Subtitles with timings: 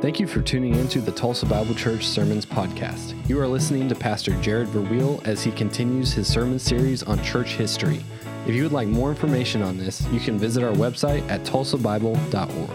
[0.00, 3.14] Thank you for tuning into the Tulsa Bible Church Sermons Podcast.
[3.28, 7.56] You are listening to Pastor Jared Verweel as he continues his sermon series on church
[7.56, 8.02] history.
[8.46, 12.70] If you would like more information on this, you can visit our website at tulsabible.org.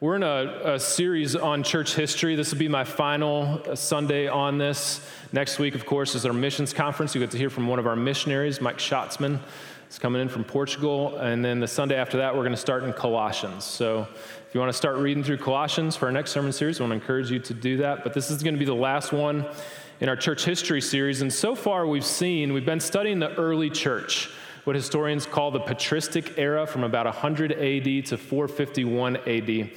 [0.00, 2.34] We're in a, a, series on church history.
[2.36, 5.06] This will be my final Sunday on this.
[5.32, 7.14] Next week, of course, is our missions conference.
[7.14, 9.40] You get to hear from one of our missionaries, Mike Schatzman.
[9.86, 11.16] It's coming in from Portugal.
[11.18, 13.64] And then the Sunday after that, we're going to start in Colossians.
[13.64, 14.00] So
[14.48, 16.90] if you want to start reading through Colossians for our next sermon series, I want
[16.90, 18.02] to encourage you to do that.
[18.02, 19.46] But this is going to be the last one
[20.00, 21.22] in our church history series.
[21.22, 24.28] And so far, we've seen, we've been studying the early church,
[24.64, 29.70] what historians call the patristic era from about 100 AD to 451 AD.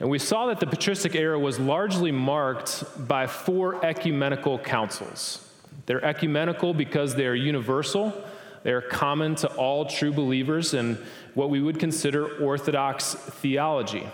[0.00, 5.48] And we saw that the patristic era was largely marked by four ecumenical councils.
[5.86, 8.12] They're ecumenical because they're universal
[8.64, 10.98] they are common to all true believers in
[11.34, 14.08] what we would consider Orthodox theology.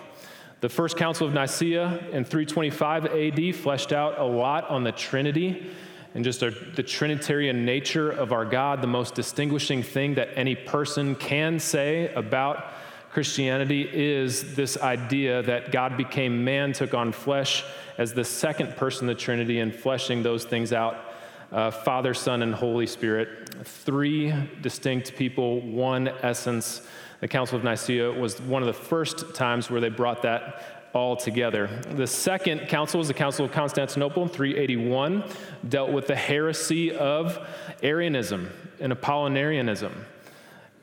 [0.61, 5.71] The First Council of Nicaea in 325 AD fleshed out a lot on the Trinity
[6.15, 8.83] and just a, the Trinitarian nature of our God.
[8.83, 12.73] The most distinguishing thing that any person can say about
[13.11, 17.65] Christianity is this idea that God became man, took on flesh
[17.99, 21.10] as the second person of the Trinity, and fleshing those things out
[21.53, 23.55] uh, Father, Son, and Holy Spirit.
[23.65, 26.83] Three distinct people, one essence.
[27.21, 31.17] The Council of Nicaea was one of the first times where they brought that all
[31.17, 31.69] together.
[31.91, 35.25] The second council was the Council of Constantinople in 381,
[35.69, 37.47] dealt with the heresy of
[37.83, 39.93] Arianism and Apollinarianism.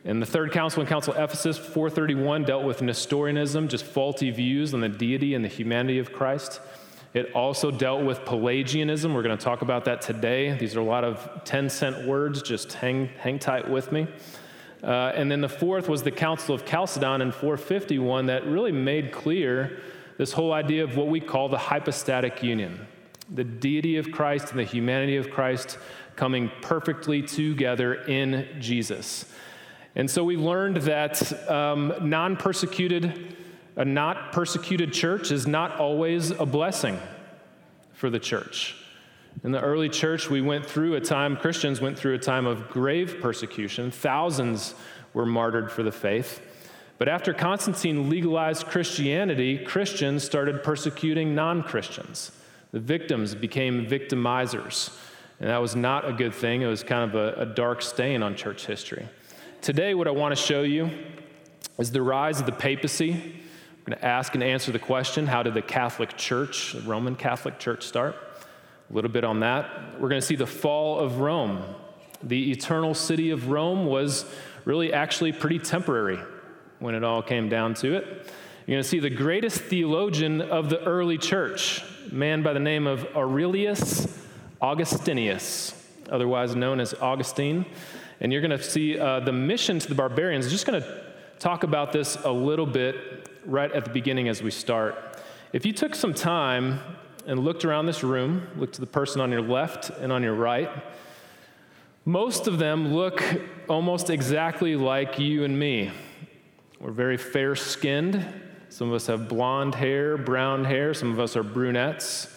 [0.06, 4.74] And the third council in Council of Ephesus, 431, dealt with Nestorianism, just faulty views
[4.74, 6.62] on the deity and the humanity of Christ.
[7.14, 9.14] It also dealt with Pelagianism.
[9.14, 10.58] We're going to talk about that today.
[10.58, 12.42] These are a lot of 10 cent words.
[12.42, 14.08] Just hang, hang tight with me.
[14.84, 19.12] Uh, and then the fourth was the Council of Chalcedon in 451 that really made
[19.12, 19.80] clear
[20.18, 22.88] this whole idea of what we call the hypostatic union
[23.30, 25.78] the deity of Christ and the humanity of Christ
[26.16, 29.26] coming perfectly together in Jesus.
[29.96, 33.36] And so we learned that um, non persecuted
[33.78, 37.00] a not persecuted church is not always a blessing
[37.94, 38.76] for the church.
[39.44, 42.70] In the early church, we went through a time, Christians went through a time of
[42.70, 43.92] grave persecution.
[43.92, 44.74] Thousands
[45.14, 46.42] were martyred for the faith.
[46.98, 52.32] But after Constantine legalized Christianity, Christians started persecuting non Christians.
[52.72, 54.92] The victims became victimizers.
[55.40, 56.64] And that was not a good thing.
[56.64, 59.08] It was kind of a, a dark stain on church history.
[59.62, 60.90] Today, what I want to show you
[61.78, 63.44] is the rise of the papacy
[63.88, 67.16] I'm going to ask and answer the question how did the Catholic Church, the Roman
[67.16, 68.18] Catholic Church, start?
[68.90, 69.94] A little bit on that.
[69.94, 71.64] We're going to see the fall of Rome.
[72.22, 74.26] The eternal city of Rome was
[74.66, 76.20] really actually pretty temporary
[76.80, 78.04] when it all came down to it.
[78.66, 81.82] You're going to see the greatest theologian of the early church,
[82.12, 84.06] a man by the name of Aurelius
[84.62, 85.74] Augustinius,
[86.10, 87.66] otherwise known as Augustine.
[88.20, 90.52] And you're going to see uh, the mission to the barbarians.
[90.52, 91.07] Just going to
[91.40, 95.22] talk about this a little bit right at the beginning as we start.
[95.54, 96.80] If you took some time
[97.26, 100.34] and looked around this room, looked to the person on your left and on your
[100.34, 100.70] right,
[102.06, 103.24] most of them look
[103.68, 105.92] almost exactly like you and me.
[106.80, 108.26] We're very fair skinned.
[108.70, 112.34] Some of us have blonde hair, brown hair, some of us are brunettes.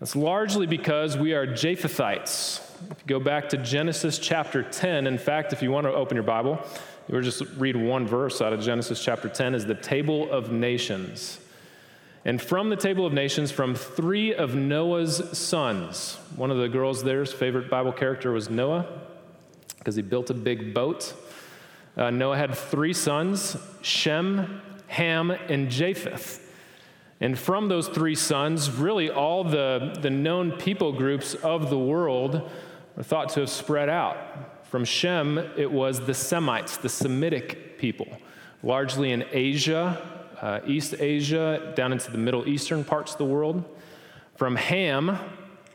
[0.00, 2.60] That's largely because we are Japhethites.
[2.90, 6.16] If you go back to Genesis chapter 10, in fact, if you want to open
[6.16, 6.60] your Bible,
[7.08, 11.38] We'll just read one verse out of Genesis chapter 10 is the table of nations.
[12.24, 17.02] And from the table of nations, from three of Noah's sons, one of the girls
[17.02, 18.86] there's favorite Bible character was Noah
[19.78, 21.12] because he built a big boat.
[21.94, 26.40] Uh, Noah had three sons Shem, Ham, and Japheth.
[27.20, 32.50] And from those three sons, really all the, the known people groups of the world
[32.96, 34.16] are thought to have spread out.
[34.74, 38.08] From Shem, it was the Semites, the Semitic people,
[38.64, 40.02] largely in Asia,
[40.42, 43.62] uh, East Asia, down into the Middle Eastern parts of the world.
[44.34, 45.16] From Ham,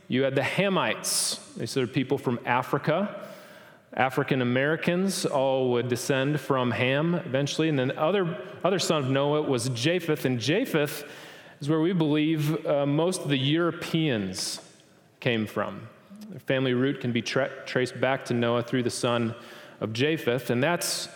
[0.10, 1.40] you had the Hamites.
[1.56, 3.24] These are people from Africa.
[3.94, 7.69] African Americans all would descend from Ham eventually.
[7.69, 10.25] And then the other, other son of Noah was Japheth.
[10.25, 11.06] And Japheth
[11.62, 14.60] is where we believe uh, most of the Europeans
[15.22, 15.88] came from.
[16.30, 19.33] Their family root can be tra- traced back to Noah through the son
[19.80, 21.07] of Japheth, and that's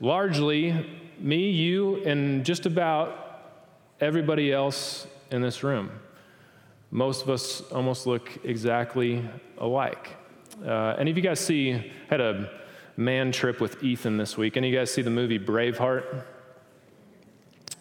[0.00, 0.86] largely
[1.18, 3.40] me, you, and just about
[4.00, 5.90] everybody else in this room.
[6.90, 9.26] Most of us almost look exactly
[9.58, 10.16] alike.
[10.64, 12.50] Uh, any of you guys see, I had a
[12.96, 14.56] man trip with Ethan this week.
[14.56, 16.24] Any of you guys see the movie Braveheart?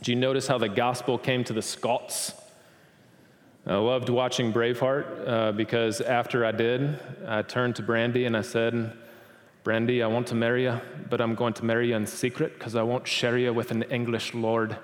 [0.01, 2.33] Do you notice how the gospel came to the Scots?
[3.65, 8.41] I loved watching Braveheart uh, because after I did, I turned to Brandy and I
[8.41, 8.93] said,
[9.63, 10.81] Brandy, I want to marry you,
[11.11, 13.83] but I'm going to marry you in secret because I won't share you with an
[13.83, 14.75] English lord.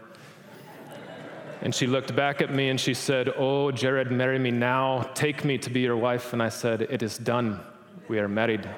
[1.64, 5.10] and she looked back at me and she said, Oh, Jared, marry me now.
[5.16, 6.34] Take me to be your wife.
[6.34, 7.60] And I said, It is done.
[8.08, 8.70] We are married.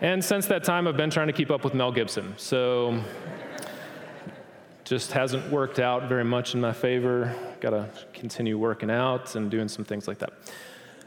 [0.00, 2.32] And since that time, I've been trying to keep up with Mel Gibson.
[2.38, 3.04] So
[4.84, 7.36] just hasn't worked out very much in my favor.
[7.62, 10.32] Got to continue working out and doing some things like that.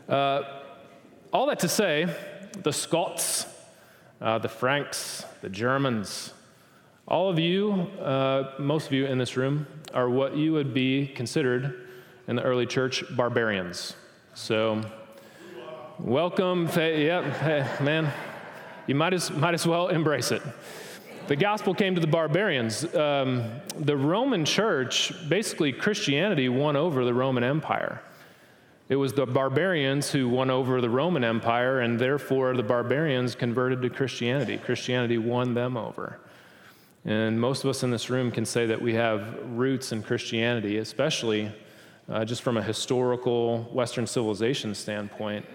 [0.08, 0.62] Uh,
[1.34, 2.08] all that to say,
[2.64, 3.46] the Scots,
[4.22, 6.34] uh, the Franks, the Germans,
[7.10, 11.08] all of you, uh, most of you in this room, are what you would be
[11.08, 11.90] considered
[12.26, 13.94] in the early church barbarians.
[14.34, 14.82] So,
[16.00, 16.70] welcome.
[16.74, 18.14] Yeah, hey, man,
[18.88, 20.42] you might as, might as well embrace it
[21.28, 22.84] the gospel came to the barbarians.
[22.96, 23.50] Um,
[23.80, 28.02] the Roman church, basically, Christianity won over the Roman Empire.
[28.88, 33.82] It was the barbarians who won over the Roman Empire, and therefore the barbarians converted
[33.82, 34.58] to Christianity.
[34.58, 36.20] Christianity won them over.
[37.06, 40.78] And most of us in this room can say that we have roots in Christianity,
[40.78, 41.52] especially
[42.08, 45.46] uh, just from a historical Western civilization standpoint,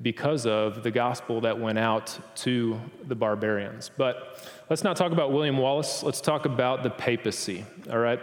[0.00, 3.90] because of the gospel that went out to the barbarians.
[3.96, 6.02] But let's not talk about William Wallace.
[6.02, 8.18] Let's talk about the papacy, all right?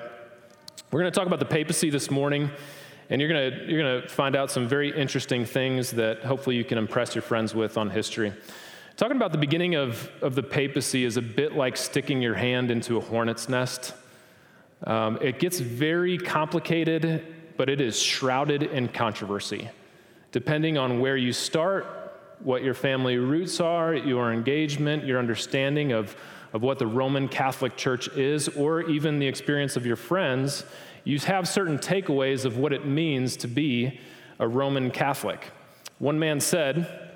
[0.90, 2.50] We're going to talk about the papacy this morning,
[3.12, 6.56] and you're going to, you're going to find out some very interesting things that hopefully
[6.56, 8.34] you can impress your friends with on history.
[8.98, 12.72] Talking about the beginning of, of the papacy is a bit like sticking your hand
[12.72, 13.94] into a hornet's nest.
[14.86, 19.70] Um, it gets very complicated, but it is shrouded in controversy.
[20.32, 21.86] Depending on where you start,
[22.40, 26.16] what your family roots are, your engagement, your understanding of,
[26.54, 30.64] of what the Roman Catholic Church is, or even the experience of your friends,
[31.04, 34.00] you have certain takeaways of what it means to be
[34.40, 35.52] a Roman Catholic.
[36.00, 37.12] One man said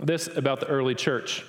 [0.00, 1.44] this about the early church.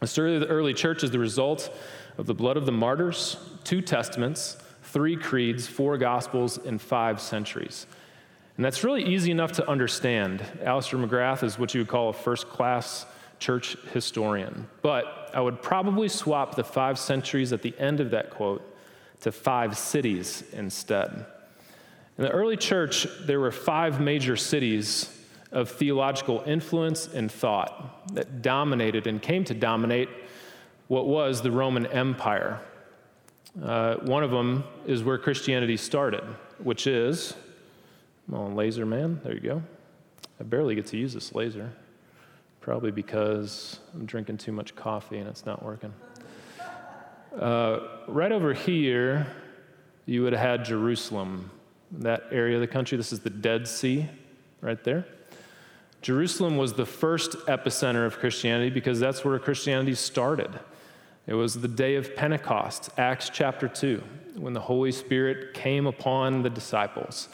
[0.00, 1.74] The early church is the result
[2.18, 7.86] of the blood of the martyrs, two testaments, three creeds, four gospels, and five centuries.
[8.56, 10.42] And that's really easy enough to understand.
[10.62, 13.06] Alister McGrath is what you would call a first class
[13.38, 14.68] church historian.
[14.82, 18.62] But I would probably swap the five centuries at the end of that quote
[19.20, 21.26] to five cities instead.
[22.18, 25.18] In the early church, there were five major cities
[25.50, 30.08] of theological influence and thought that dominated and came to dominate
[30.88, 32.60] what was the Roman Empire.
[33.62, 36.24] Uh, one of them is where Christianity started,
[36.58, 37.34] which is
[38.32, 39.20] on, laser man.
[39.22, 39.62] There you go.
[40.40, 41.70] I barely get to use this laser.
[42.62, 45.92] Probably because I'm drinking too much coffee and it's not working.
[47.36, 49.26] Uh, right over here,
[50.06, 51.50] you would have had Jerusalem,
[51.90, 52.96] that area of the country.
[52.96, 54.08] This is the Dead Sea,
[54.60, 55.04] right there.
[56.02, 60.50] Jerusalem was the first epicenter of Christianity because that's where Christianity started.
[61.26, 64.02] It was the day of Pentecost, Acts chapter 2,
[64.36, 67.28] when the Holy Spirit came upon the disciples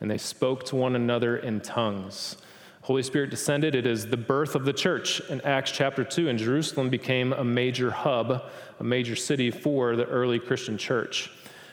[0.00, 2.36] and they spoke to one another in tongues.
[2.84, 3.74] Holy Spirit descended.
[3.74, 7.42] It is the birth of the church in Acts chapter 2, and Jerusalem became a
[7.42, 11.30] major hub, a major city for the early Christian church.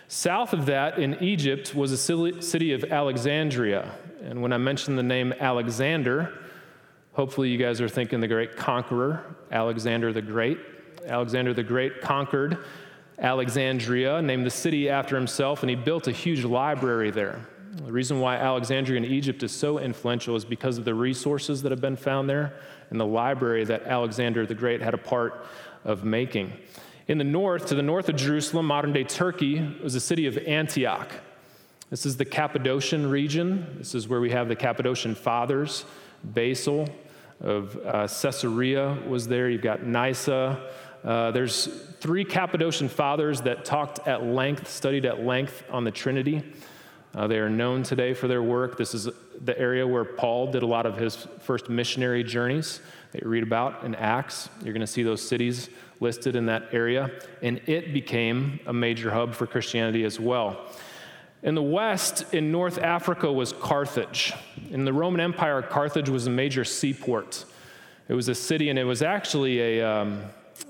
[0.08, 3.92] South of that, in Egypt, was a city of Alexandria.
[4.24, 6.32] And when I mention the name Alexander,
[7.12, 10.60] hopefully you guys are thinking the great conqueror, Alexander the Great.
[11.06, 12.58] Alexander the Great conquered
[13.20, 17.46] Alexandria, named the city after himself, and he built a huge library there.
[17.74, 21.72] The reason why Alexandria in Egypt is so influential is because of the resources that
[21.72, 22.54] have been found there
[22.90, 25.46] and the library that Alexander the Great had a part
[25.86, 26.52] of making.
[27.08, 30.38] In the north, to the north of Jerusalem, modern day Turkey, was the city of
[30.40, 31.10] Antioch.
[31.90, 33.76] This is the Cappadocian region.
[33.78, 35.86] This is where we have the Cappadocian fathers.
[36.26, 36.90] Basil
[37.40, 39.50] of uh, Caesarea was there.
[39.50, 40.62] You've got Nyssa.
[41.06, 41.68] Uh, there's
[42.02, 46.44] three Cappadocian fathers that talked at length, studied at length on the Trinity.
[47.14, 48.78] Uh, they are known today for their work.
[48.78, 49.10] This is
[49.44, 52.80] the area where Paul did a lot of his first missionary journeys
[53.12, 54.50] that you read about in Acts.
[54.64, 57.12] You're going to see those cities listed in that area.
[57.42, 60.58] And it became a major hub for Christianity as well.
[61.44, 64.32] In the west, in North Africa, was Carthage.
[64.70, 67.46] In the Roman Empire, Carthage was a major seaport.
[68.08, 70.24] It was a city, and it was actually a, um,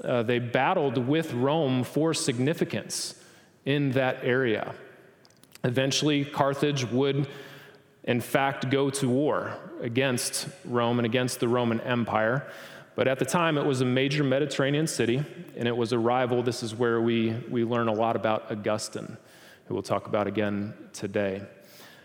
[0.04, 3.16] uh, they battled with Rome for significance
[3.66, 4.74] in that area.
[5.64, 7.28] Eventually, Carthage would,
[8.04, 12.48] in fact, go to war against Rome and against the Roman Empire.
[12.96, 15.24] But at the time, it was a major Mediterranean city,
[15.56, 16.44] and it was a rival.
[16.44, 19.18] This is where we, we learn a lot about Augustine,
[19.66, 21.42] who we'll talk about again today.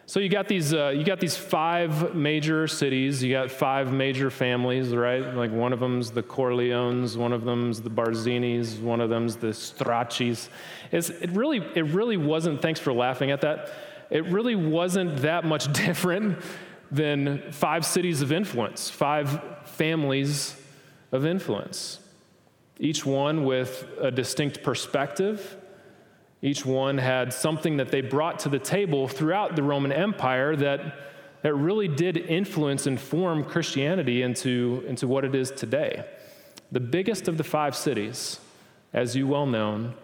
[0.08, 3.24] So you got these, uh, you got these five major cities.
[3.24, 5.34] You got five major families, right?
[5.34, 9.48] Like one of them's the Corleones, one of them's the Barzinis, one of them's the
[9.48, 10.48] Straccis.
[10.92, 12.62] It's, it really, it really wasn't.
[12.62, 13.72] Thanks for laughing at that.
[14.08, 16.38] It really wasn't that much different
[16.92, 20.56] than five cities of influence, five families
[21.10, 21.98] of influence.
[22.78, 25.56] Each one with a distinct perspective
[26.42, 30.80] each one had something that they brought to the table throughout the Roman Empire that,
[31.42, 36.04] that really did influence and form Christianity into, into what it is today.
[36.72, 38.40] The biggest of the five cities,
[38.92, 39.94] as you well known,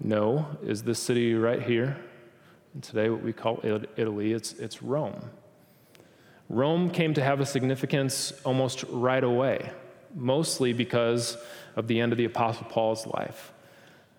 [0.00, 1.96] know, is this city right here.
[2.72, 5.30] And today, what we call Italy, it's, it's Rome.
[6.48, 9.70] Rome came to have a significance almost right away,
[10.14, 11.36] mostly because
[11.76, 13.52] of the end of the Apostle Paul's life.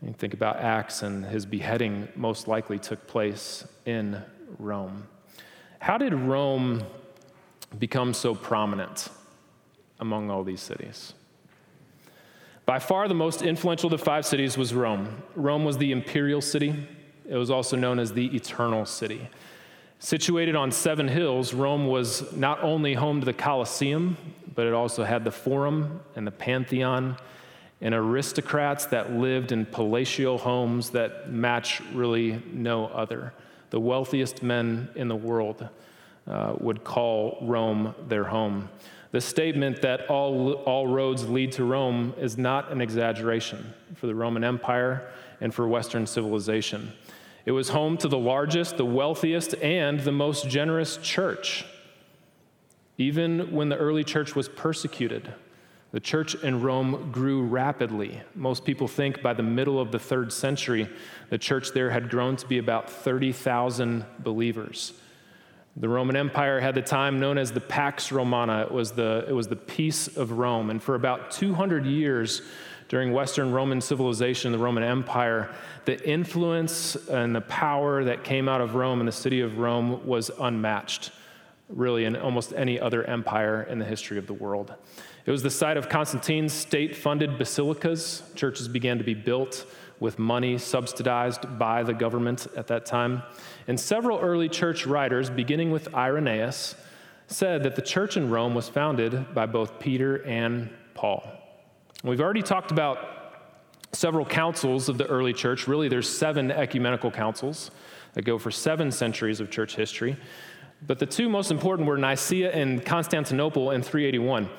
[0.05, 4.21] You think about Acts, and his beheading most likely took place in
[4.59, 5.07] Rome.
[5.79, 6.83] How did Rome
[7.79, 9.09] become so prominent
[9.99, 11.13] among all these cities?
[12.67, 15.23] By far, the most influential of the five cities was Rome.
[15.35, 16.87] Rome was the imperial city,
[17.27, 19.27] it was also known as the eternal city.
[19.97, 24.17] Situated on seven hills, Rome was not only home to the Colosseum,
[24.53, 27.17] but it also had the Forum and the Pantheon
[27.81, 33.33] and aristocrats that lived in palatial homes that match really no other.
[33.69, 35.67] The wealthiest men in the world
[36.27, 38.69] uh, would call Rome their home.
[39.11, 44.15] The statement that all, all roads lead to Rome is not an exaggeration for the
[44.15, 46.91] Roman Empire and for Western civilization.
[47.45, 51.65] It was home to the largest, the wealthiest, and the most generous church.
[52.97, 55.33] Even when the early church was persecuted,
[55.95, 58.19] the church in Rome grew rapidly.
[58.35, 60.89] Most people think by the middle of the third century,
[61.29, 64.91] the church there had grown to be about 30,000 believers.
[65.77, 68.63] The Roman Empire had the time known as the Pax Romana.
[68.63, 70.69] It was the, it was the peace of Rome.
[70.69, 72.41] And for about 200 years
[72.89, 75.49] during Western Roman civilization, the Roman Empire,
[75.85, 80.05] the influence and the power that came out of Rome and the city of Rome
[80.05, 81.11] was unmatched,
[81.69, 84.73] really, in almost any other empire in the history of the world.
[85.25, 88.21] It was the site of Constantine's state funded basilicas.
[88.35, 89.65] Churches began to be built
[89.99, 93.23] with money subsidized by the government at that time.
[93.67, 96.75] And several early church writers, beginning with Irenaeus,
[97.27, 101.23] said that the church in Rome was founded by both Peter and Paul.
[102.03, 102.99] We've already talked about
[103.93, 105.67] several councils of the early church.
[105.67, 107.71] Really, there's seven ecumenical councils
[108.13, 110.17] that go for seven centuries of church history.
[110.85, 114.49] But the two most important were Nicaea and Constantinople in 381.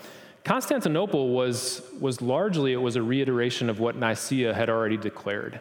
[0.44, 5.60] Constantinople was, was largely, it was a reiteration of what Nicaea had already declared.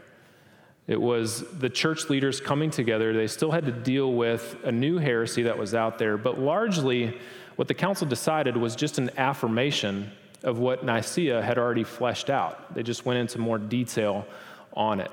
[0.87, 3.11] It was the church leaders coming together.
[3.11, 7.17] They still had to deal with a new heresy that was out there, but largely
[7.55, 10.11] what the council decided was just an affirmation
[10.43, 12.75] of what Nicaea had already fleshed out.
[12.75, 14.27] They just went into more detail
[14.73, 15.11] on it.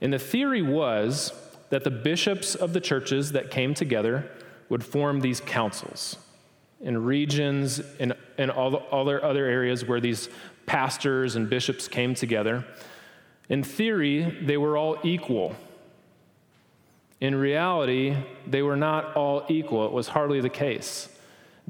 [0.00, 1.32] And the theory was
[1.70, 4.30] that the bishops of the churches that came together
[4.72, 6.16] would form these councils
[6.80, 10.30] in regions and in all the other, other areas where these
[10.64, 12.64] pastors and bishops came together.
[13.50, 15.54] In theory, they were all equal.
[17.20, 19.84] In reality, they were not all equal.
[19.84, 21.10] It was hardly the case.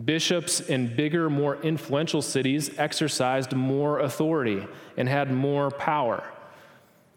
[0.03, 4.65] Bishops in bigger, more influential cities exercised more authority
[4.97, 6.23] and had more power.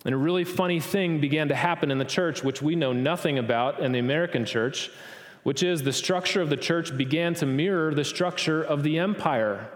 [0.04, 3.38] And a really funny thing began to happen in the church, which we know nothing
[3.38, 4.90] about in the American church,
[5.46, 9.70] which is the structure of the church began to mirror the structure of the empire.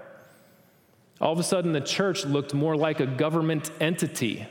[1.21, 4.47] All of a sudden, the church looked more like a government entity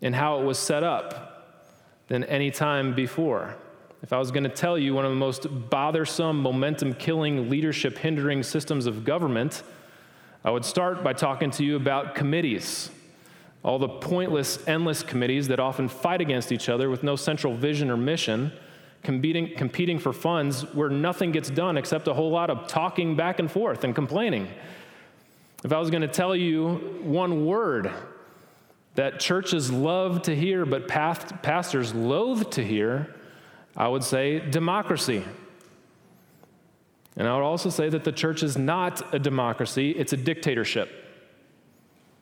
[0.00, 1.66] in how it was set up
[2.06, 3.56] than any time before.
[4.00, 7.98] If I was going to tell you one of the most bothersome, momentum killing, leadership
[7.98, 9.64] hindering systems of government,
[10.44, 12.92] I would start by talking to you about committees.
[13.64, 17.90] All the pointless, endless committees that often fight against each other with no central vision
[17.90, 18.52] or mission
[19.02, 23.38] competing, competing for funds where nothing gets done except a whole lot of talking back
[23.38, 24.48] and forth and complaining.
[25.64, 27.90] If I was going to tell you one word
[28.94, 33.14] that churches love to hear but pastors loathe to hear,
[33.76, 35.24] I would say democracy.
[37.16, 40.90] And I would also say that the church is not a democracy, it's a dictatorship.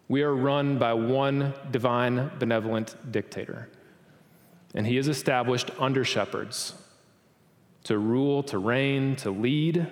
[0.09, 3.69] We are run by one divine, benevolent dictator
[4.77, 6.75] and he has established under shepherds
[7.85, 9.87] to rule, to reign, to lead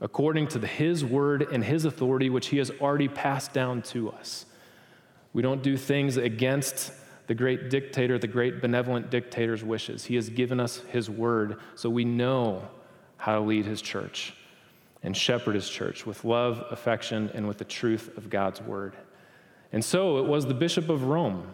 [0.00, 4.10] according to the, his word and his authority, which he has already passed down to
[4.10, 4.44] us.
[5.32, 6.92] We don't do things against
[7.26, 10.04] the great dictator, the great benevolent dictator's wishes.
[10.04, 12.68] He has given us his word so we know
[13.16, 14.34] how to lead his church
[15.02, 18.94] and shepherd his church with love, affection, and with the truth of God's word.
[19.72, 21.46] And so it was the Bishop of Rome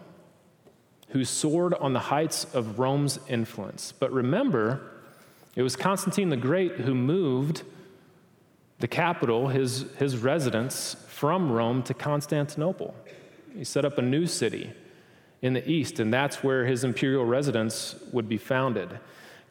[1.11, 3.91] who soared on the heights of Rome's influence.
[3.91, 4.81] But remember,
[5.55, 7.63] it was Constantine the Great who moved
[8.79, 12.95] the capital, his, his residence, from Rome to Constantinople.
[13.55, 14.71] He set up a new city
[15.41, 18.99] in the east, and that's where his imperial residence would be founded.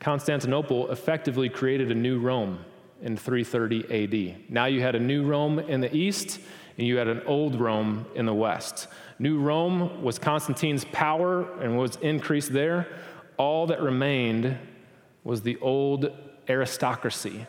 [0.01, 2.65] Constantinople effectively created a new Rome
[3.03, 4.51] in 330 AD.
[4.51, 6.41] Now you had a new Rome in the east,
[6.81, 8.89] and you had an old Rome in the west.
[9.19, 12.89] New Rome was Constantine's power and was increased there.
[13.37, 14.57] All that remained
[15.23, 16.11] was the old
[16.49, 17.45] aristocracy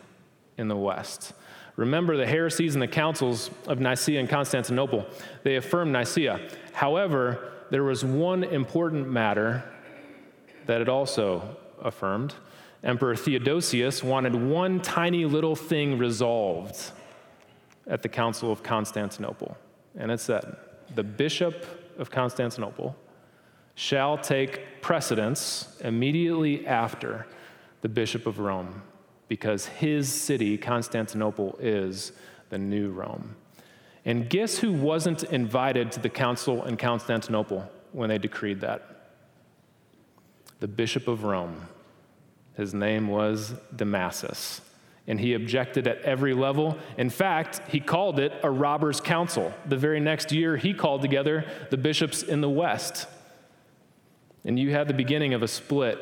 [0.58, 1.32] in the west.
[1.78, 5.06] Remember the heresies and the councils of Nicaea and Constantinople.
[5.44, 6.50] They affirmed Nicaea.
[6.74, 9.64] However, there was one important matter
[10.66, 12.34] that it also affirmed.
[12.84, 16.92] Emperor Theodosius wanted one tiny little thing resolved
[17.88, 19.58] at the Council of Constantinople.
[19.96, 20.56] And it said,
[20.96, 21.66] The bishop
[21.98, 22.96] of Constantinople
[23.76, 27.26] shall take precedence immediately after
[27.82, 28.84] the bishop of Rome,
[29.28, 32.12] because his city, Constantinople, is
[32.50, 33.36] the new Rome.
[34.06, 39.10] And guess who wasn't invited to the council in Constantinople when they decreed that?
[40.60, 41.68] The bishop of Rome.
[42.56, 44.62] His name was Damasus
[45.08, 46.78] and he objected at every level.
[46.98, 49.54] In fact, he called it a robber's council.
[49.66, 53.08] The very next year, he called together the bishops in the West.
[54.46, 56.00] And you had the beginning of a split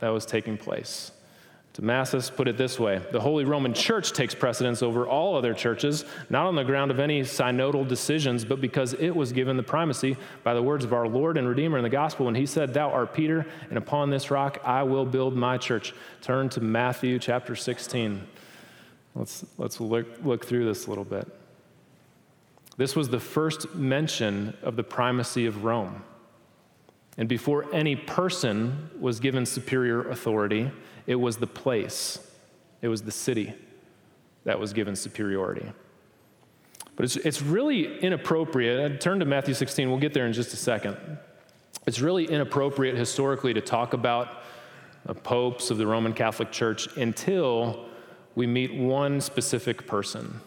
[0.00, 1.10] that was taking place.
[1.74, 6.04] Damasus put it this way The Holy Roman Church takes precedence over all other churches,
[6.28, 10.16] not on the ground of any synodal decisions, but because it was given the primacy
[10.42, 12.90] by the words of our Lord and Redeemer in the gospel when he said, Thou
[12.90, 15.94] art Peter, and upon this rock I will build my church.
[16.20, 18.26] Turn to Matthew chapter 16.
[19.14, 21.28] Let's, let's look, look through this a little bit.
[22.76, 26.04] This was the first mention of the primacy of Rome.
[27.18, 30.70] And before any person was given superior authority,
[31.06, 32.20] it was the place,
[32.80, 33.54] it was the city
[34.44, 35.66] that was given superiority.
[36.94, 38.80] But it's, it's really inappropriate.
[38.80, 40.96] I'd turn to Matthew 16, we'll get there in just a second.
[41.86, 44.42] It's really inappropriate historically to talk about
[45.04, 47.86] the popes of the Roman Catholic Church until
[48.34, 50.40] we meet one specific person,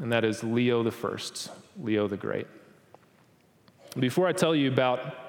[0.00, 1.50] and that is Leo the First,
[1.80, 2.46] Leo the Great.
[3.98, 5.27] Before I tell you about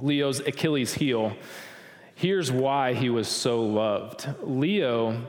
[0.00, 1.36] Leo's Achilles heel,
[2.16, 4.28] Here's why he was so loved.
[4.42, 5.20] Leo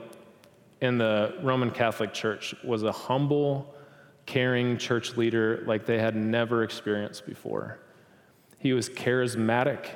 [0.82, 3.73] in the Roman Catholic Church was a humble,
[4.28, 7.80] caring church leader like they had never experienced before.
[8.60, 9.88] He was charismatic,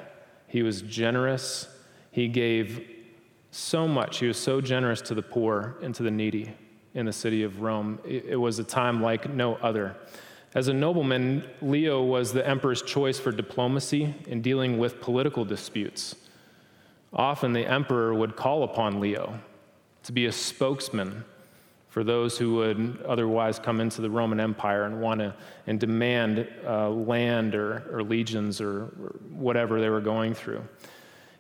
[0.48, 1.68] he was generous,
[2.12, 2.88] he gave
[3.52, 4.20] so much.
[4.20, 6.54] He was so generous to the poor and to the needy
[6.94, 8.00] in the city of Rome.
[8.04, 9.96] It was a time like no other.
[10.56, 16.16] As a nobleman, Leo was the emperor's choice for diplomacy in dealing with political disputes.
[17.14, 19.40] Often the emperor would call upon Leo
[20.04, 21.24] to be a spokesman
[21.90, 25.36] for those who would otherwise come into the Roman Empire and want to
[25.66, 30.64] and demand uh, land or, or legions or, or whatever they were going through.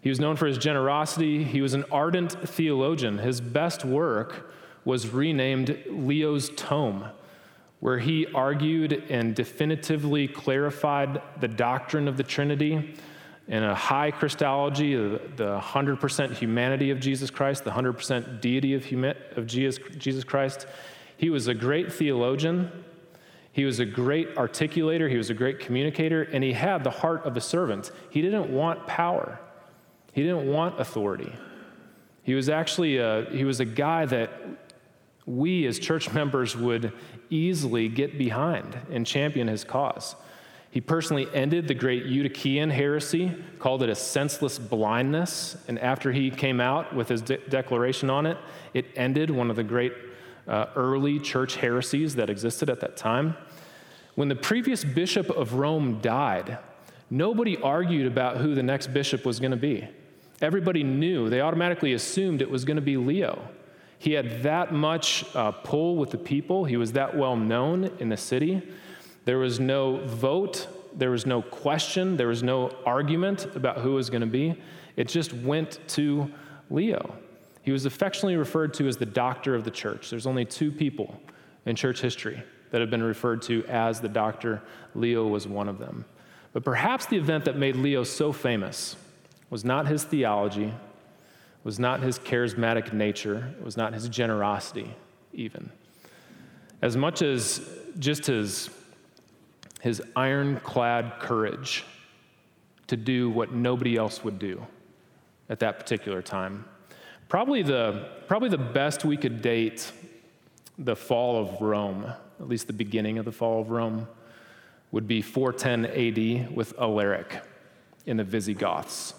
[0.01, 1.43] He was known for his generosity.
[1.43, 3.19] He was an ardent theologian.
[3.19, 4.51] His best work
[4.85, 7.05] was renamed Leo's Tome,
[7.79, 12.95] where he argued and definitively clarified the doctrine of the Trinity
[13.47, 19.37] in a high Christology, the 100% humanity of Jesus Christ, the 100% deity of, huma-
[19.37, 20.67] of Jesus Christ.
[21.17, 22.71] He was a great theologian.
[23.51, 25.09] He was a great articulator.
[25.09, 26.23] He was a great communicator.
[26.23, 27.91] And he had the heart of a servant.
[28.11, 29.39] He didn't want power,
[30.13, 31.33] he didn't want authority.
[32.21, 34.38] He was actually a, he was a guy that
[35.29, 36.91] we as church members would
[37.29, 40.15] easily get behind and champion his cause.
[40.71, 46.29] He personally ended the great Eutychian heresy, called it a senseless blindness, and after he
[46.29, 48.37] came out with his de- declaration on it,
[48.73, 49.93] it ended one of the great
[50.47, 53.35] uh, early church heresies that existed at that time.
[54.15, 56.57] When the previous bishop of Rome died,
[57.09, 59.87] nobody argued about who the next bishop was going to be.
[60.41, 63.47] Everybody knew, they automatically assumed it was going to be Leo.
[63.99, 68.09] He had that much uh, pull with the people, he was that well known in
[68.09, 68.61] the city.
[69.25, 74.09] There was no vote, there was no question, there was no argument about who was
[74.09, 74.59] going to be.
[74.95, 76.31] It just went to
[76.69, 77.13] Leo.
[77.61, 80.09] He was affectionately referred to as the doctor of the church.
[80.09, 81.19] There's only two people
[81.65, 84.61] in church history that have been referred to as the doctor.
[84.95, 86.05] Leo was one of them.
[86.53, 88.95] But perhaps the event that made Leo so famous
[89.49, 90.73] was not his theology,
[91.63, 94.93] was not his charismatic nature, it was not his generosity,
[95.33, 95.71] even.
[96.81, 97.67] As much as
[97.97, 98.69] just his,
[99.81, 101.83] his ironclad courage
[102.87, 104.65] to do what nobody else would do
[105.49, 106.65] at that particular time.
[107.27, 109.91] Probably the, probably the best we could date
[110.77, 112.05] the fall of Rome,
[112.39, 114.07] at least the beginning of the fall of Rome,
[114.91, 117.43] would be 410 AD with Alaric
[118.05, 119.13] in the Visigoths.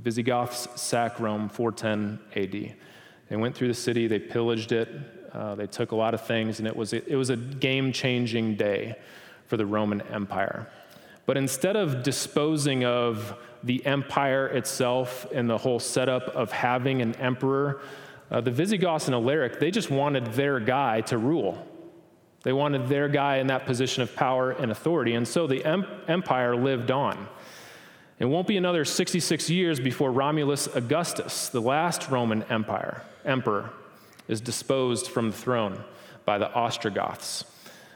[0.00, 2.74] Visigoths sack Rome 410 AD.
[3.28, 4.88] They went through the city, they pillaged it,
[5.32, 8.56] uh, they took a lot of things, and it was, it was a game changing
[8.56, 8.96] day
[9.46, 10.68] for the Roman Empire.
[11.26, 17.16] But instead of disposing of the empire itself and the whole setup of having an
[17.16, 17.80] emperor,
[18.30, 21.66] uh, the Visigoths and Alaric, they just wanted their guy to rule.
[22.42, 25.14] They wanted their guy in that position of power and authority.
[25.14, 27.28] And so the em- empire lived on.
[28.18, 33.70] It won't be another 66 years before Romulus Augustus, the last Roman empire, emperor,
[34.26, 35.84] is disposed from the throne
[36.24, 37.44] by the Ostrogoths.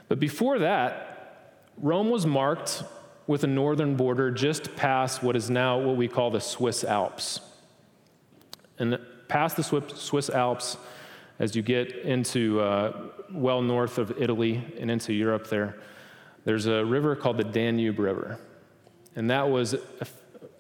[0.09, 2.83] But before that, Rome was marked
[3.27, 7.41] with a northern border just past what is now what we call the Swiss Alps.
[8.79, 10.77] And past the Swiss Alps,
[11.39, 15.79] as you get into uh, well north of Italy and into Europe there,
[16.45, 18.39] there's a river called the Danube River.
[19.17, 19.75] And that was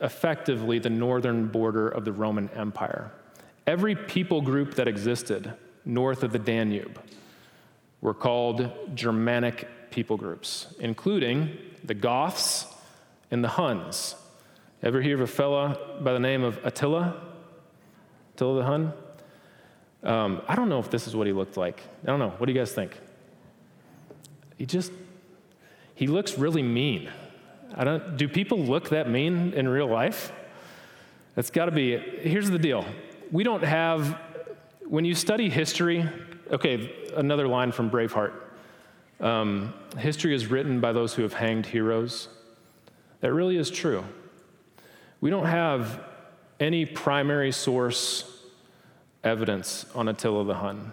[0.00, 3.12] effectively the northern border of the Roman Empire.
[3.66, 5.52] Every people group that existed
[5.84, 7.00] north of the Danube
[8.00, 12.66] were called Germanic people groups, including the Goths
[13.30, 14.14] and the Huns.
[14.82, 17.14] Ever hear of a fella by the name of Attila?
[18.34, 18.92] Attila the Hun?
[20.02, 21.82] Um, I don't know if this is what he looked like.
[22.02, 22.30] I don't know.
[22.30, 22.98] What do you guys think?
[24.56, 24.92] He just,
[25.94, 27.10] he looks really mean.
[27.74, 30.32] I don't, do people look that mean in real life?
[31.34, 32.84] That's got to be, here's the deal.
[33.30, 34.18] We don't have,
[34.86, 36.08] when you study history,
[36.50, 38.32] okay, another line from Braveheart.
[39.20, 42.28] Um, history is written by those who have hanged heroes.
[43.20, 44.04] That really is true.
[45.20, 46.00] We don't have
[46.58, 48.24] any primary source
[49.22, 50.92] evidence on Attila the Hun.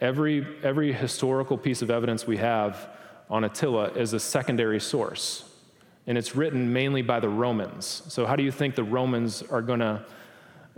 [0.00, 2.88] Every, every historical piece of evidence we have
[3.28, 5.44] on Attila is a secondary source
[6.06, 8.02] and it's written mainly by the Romans.
[8.08, 10.04] So, how do you think the Romans are going to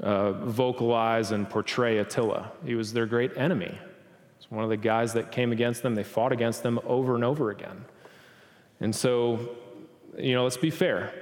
[0.01, 2.51] uh, vocalize and portray Attila?
[2.65, 3.79] He was their great enemy.
[4.39, 5.95] He's one of the guys that came against them.
[5.95, 7.85] They fought against them over and over again.
[8.81, 9.57] And so,
[10.17, 11.13] you know, let's be fair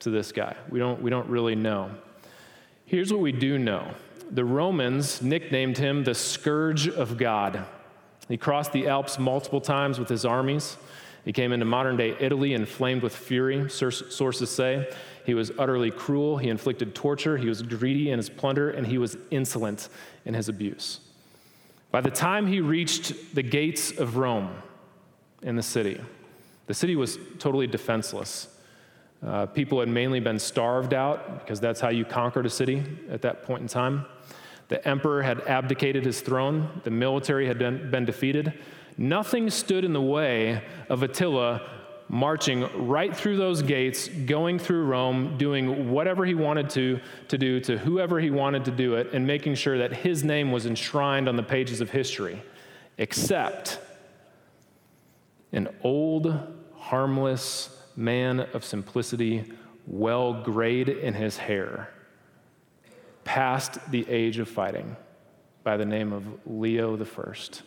[0.00, 0.56] to this guy.
[0.68, 1.90] We don't, we don't really know.
[2.84, 3.94] Here's what we do know
[4.30, 7.64] the Romans nicknamed him the Scourge of God.
[8.28, 10.76] He crossed the Alps multiple times with his armies.
[11.24, 14.88] He came into modern day Italy inflamed with fury, sources say.
[15.24, 16.36] He was utterly cruel.
[16.36, 17.38] He inflicted torture.
[17.38, 19.88] He was greedy in his plunder, and he was insolent
[20.26, 21.00] in his abuse.
[21.90, 24.54] By the time he reached the gates of Rome
[25.42, 26.00] in the city,
[26.66, 28.48] the city was totally defenseless.
[29.24, 33.22] Uh, people had mainly been starved out because that's how you conquered a city at
[33.22, 34.04] that point in time.
[34.68, 38.52] The emperor had abdicated his throne, the military had been, been defeated.
[38.96, 41.62] Nothing stood in the way of Attila
[42.08, 47.60] marching right through those gates, going through Rome, doing whatever he wanted to, to do
[47.60, 51.28] to whoever he wanted to do it, and making sure that his name was enshrined
[51.28, 52.42] on the pages of history,
[52.98, 53.78] except
[55.52, 56.36] an old,
[56.76, 59.52] harmless man of simplicity,
[59.86, 61.90] well grayed in his hair,
[63.24, 64.96] past the age of fighting,
[65.62, 67.62] by the name of Leo the First.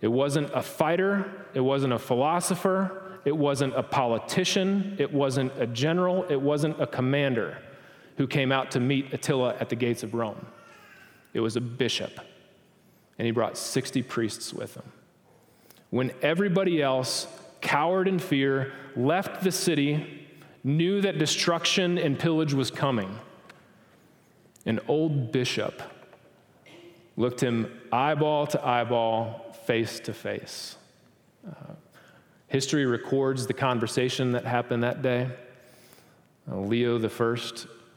[0.00, 5.66] It wasn't a fighter, it wasn't a philosopher, it wasn't a politician, it wasn't a
[5.66, 7.58] general, it wasn't a commander
[8.16, 10.46] who came out to meet Attila at the gates of Rome.
[11.32, 12.12] It was a bishop,
[13.18, 14.92] and he brought 60 priests with him.
[15.90, 17.26] When everybody else,
[17.60, 20.28] cowered in fear, left the city,
[20.62, 23.18] knew that destruction and pillage was coming,
[24.66, 25.82] an old bishop
[27.16, 30.76] looked him eyeball to eyeball, face to face.
[32.54, 35.28] History records the conversation that happened that day.
[36.48, 37.40] Uh, Leo I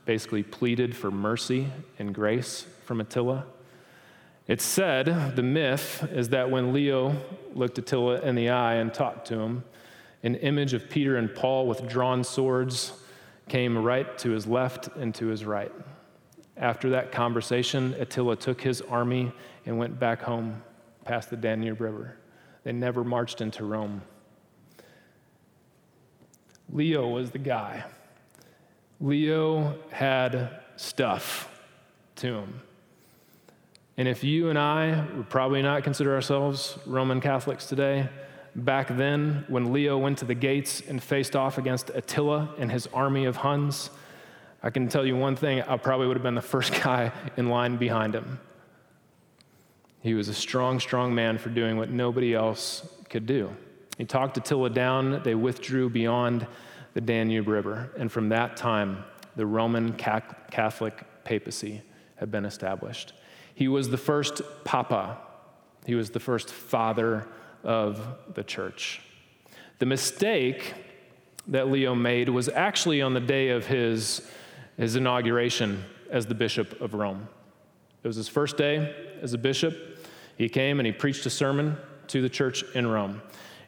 [0.05, 1.67] basically pleaded for mercy
[1.99, 3.45] and grace from Attila.
[4.47, 7.15] It's said, the myth is that when Leo
[7.53, 9.63] looked Attila in the eye and talked to him,
[10.23, 12.93] an image of Peter and Paul with drawn swords
[13.49, 15.71] came right to his left and to his right.
[16.55, 19.31] After that conversation, Attila took his army
[19.65, 20.63] and went back home
[21.07, 22.17] past the Danube River.
[22.63, 24.01] They never marched into Rome.
[26.71, 27.85] Leo was the guy.
[28.99, 31.49] Leo had stuff
[32.17, 32.61] to him.
[33.95, 38.09] And if you and I would probably not consider ourselves Roman Catholics today,
[38.55, 42.87] back then when Leo went to the gates and faced off against Attila and his
[42.87, 43.89] army of Huns,
[44.61, 47.49] I can tell you one thing I probably would have been the first guy in
[47.49, 48.39] line behind him.
[50.01, 53.55] He was a strong, strong man for doing what nobody else could do.
[53.97, 56.45] He talked Attila down, they withdrew beyond
[56.93, 59.03] the Danube River, and from that time,
[59.35, 61.81] the Roman Catholic papacy
[62.15, 63.13] had been established.
[63.53, 65.17] He was the first papa,
[65.85, 67.27] he was the first father
[67.63, 69.01] of the church.
[69.79, 70.73] The mistake
[71.47, 74.27] that Leo made was actually on the day of his,
[74.77, 77.27] his inauguration as the Bishop of Rome.
[78.03, 80.05] It was his first day as a bishop.
[80.37, 83.21] He came and he preached a sermon to the church in Rome.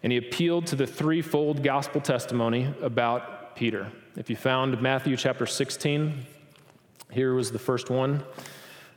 [0.04, 3.92] And he appealed to the threefold gospel testimony about Peter.
[4.16, 6.26] If you found Matthew chapter 16,
[7.12, 8.24] here was the first one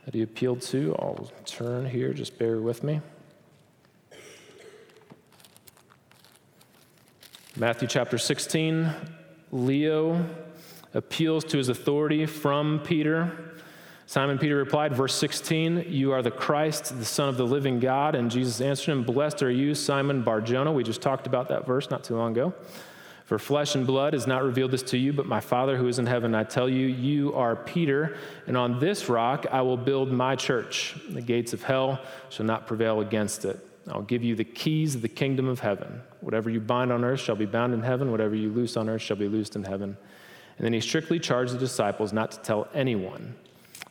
[0.05, 0.95] that he appealed to.
[0.99, 3.01] I'll turn here, just bear with me.
[7.55, 8.89] Matthew chapter 16,
[9.51, 10.25] Leo
[10.93, 13.53] appeals to his authority from Peter.
[14.05, 18.15] Simon Peter replied, verse 16, You are the Christ, the Son of the living God.
[18.15, 20.71] And Jesus answered him, Blessed are you, Simon Barjona.
[20.71, 22.53] We just talked about that verse not too long ago.
[23.25, 25.97] For flesh and blood has not revealed this to you, but my Father who is
[25.97, 26.35] in heaven.
[26.35, 30.95] I tell you, you are Peter, and on this rock I will build my church.
[31.09, 33.65] The gates of hell shall not prevail against it.
[33.89, 36.01] I'll give you the keys of the kingdom of heaven.
[36.19, 39.01] Whatever you bind on earth shall be bound in heaven, whatever you loose on earth
[39.01, 39.97] shall be loosed in heaven.
[40.57, 43.35] And then he strictly charged the disciples not to tell anyone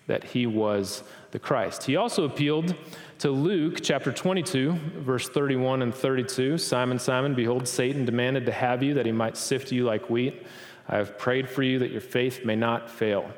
[0.06, 1.84] that he was the Christ.
[1.84, 2.74] He also appealed
[3.18, 6.58] to Luke chapter 22, verse 31 and 32.
[6.58, 10.44] Simon, Simon, behold, Satan demanded to have you that he might sift you like wheat.
[10.88, 13.30] I have prayed for you that your faith may not fail.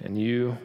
[0.00, 0.58] And you,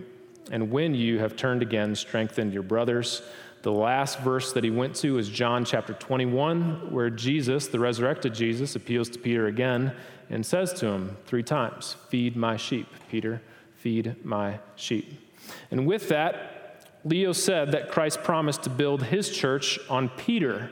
[0.52, 3.22] and when you have turned again, strengthen your brothers.
[3.62, 8.34] The last verse that he went to is John chapter 21, where Jesus, the resurrected
[8.34, 9.94] Jesus, appeals to Peter again
[10.30, 13.42] and says to him three times Feed my sheep, Peter,
[13.76, 15.27] feed my sheep.
[15.72, 16.58] And with that,
[17.04, 20.72] Leo said that Christ promised to build his church on Peter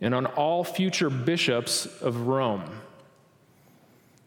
[0.00, 2.64] and on all future bishops of Rome.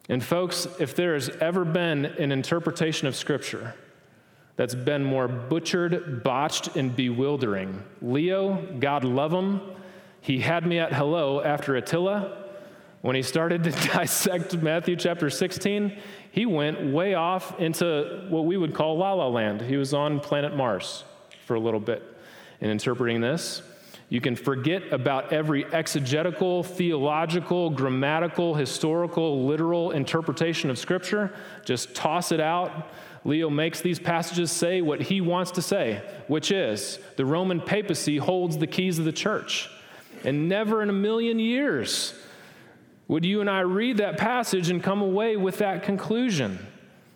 [0.10, 3.74] And, folks, if there has ever been an interpretation of Scripture
[4.56, 9.62] that's been more butchered, botched, and bewildering, Leo, God love him,
[10.22, 12.44] he had me at hello after Attila.
[13.02, 15.98] When he started to dissect Matthew chapter 16,
[16.34, 19.62] he went way off into what we would call la la land.
[19.62, 21.04] He was on planet Mars
[21.46, 22.02] for a little bit
[22.60, 23.62] in interpreting this.
[24.10, 31.36] You can forget about every exegetical, theological, grammatical, historical, literal interpretation of Scripture.
[31.66, 32.88] Just toss it out.
[33.24, 38.18] Leo makes these passages say what he wants to say, which is the Roman papacy
[38.18, 39.70] holds the keys of the church.
[40.24, 42.16] And never in a million years
[43.08, 46.66] would you and I read that passage and come away with that conclusion?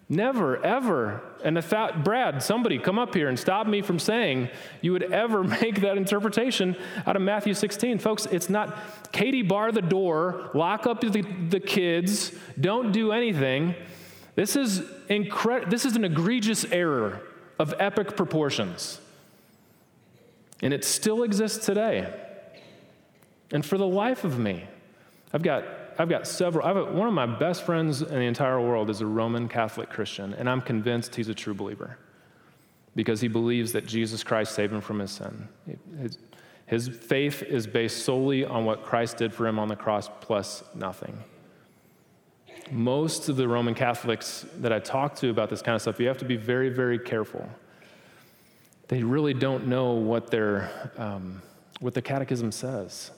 [0.10, 1.22] Never, ever.
[1.44, 4.50] And if that, Brad, somebody come up here and stop me from saying
[4.82, 8.00] you would ever make that interpretation out of Matthew 16.
[8.00, 8.78] Folks, it's not
[9.12, 13.76] Katie bar the door, lock up the, the kids, don't do anything.
[14.36, 17.22] This is, incre- this is an egregious error
[17.60, 19.02] of epic proportions.
[20.62, 22.14] And it still exists today.
[23.52, 24.66] And for the life of me,
[25.34, 25.64] I've got,
[26.00, 29.02] I've got several, I've, got, one of my best friends in the entire world is
[29.02, 31.98] a Roman Catholic Christian, and I'm convinced he's a true believer
[32.96, 35.48] because he believes that Jesus Christ saved him from his sin.
[36.00, 36.18] His,
[36.68, 40.64] his faith is based solely on what Christ did for him on the cross plus
[40.76, 41.18] nothing.
[42.70, 46.08] Most of the Roman Catholics that I talk to about this kind of stuff, you
[46.08, 47.48] have to be very, very careful.
[48.88, 51.42] They really don't know what, their, um,
[51.80, 53.12] what the catechism says.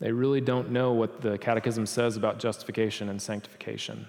[0.00, 4.06] They really don't know what the Catechism says about justification and sanctification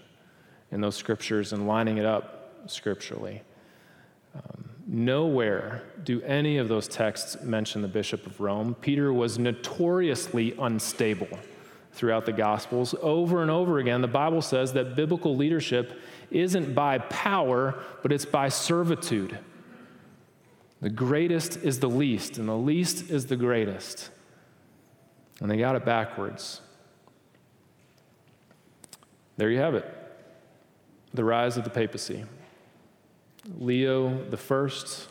[0.71, 3.41] in those scriptures and lining it up scripturally.
[4.36, 8.75] Um, nowhere do any of those texts mention the Bishop of Rome.
[8.82, 11.39] Peter was notoriously unstable
[11.93, 12.93] throughout the Gospels.
[13.02, 15.99] Over and over again, the Bible says that biblical leadership
[16.30, 19.39] isn't by power, but it's by servitude.
[20.82, 24.12] The greatest is the least, and the least is the greatest.
[25.41, 26.62] And they got it backwards.
[29.38, 29.95] There you have it
[31.13, 32.23] the rise of the papacy.
[33.58, 35.08] Leo First,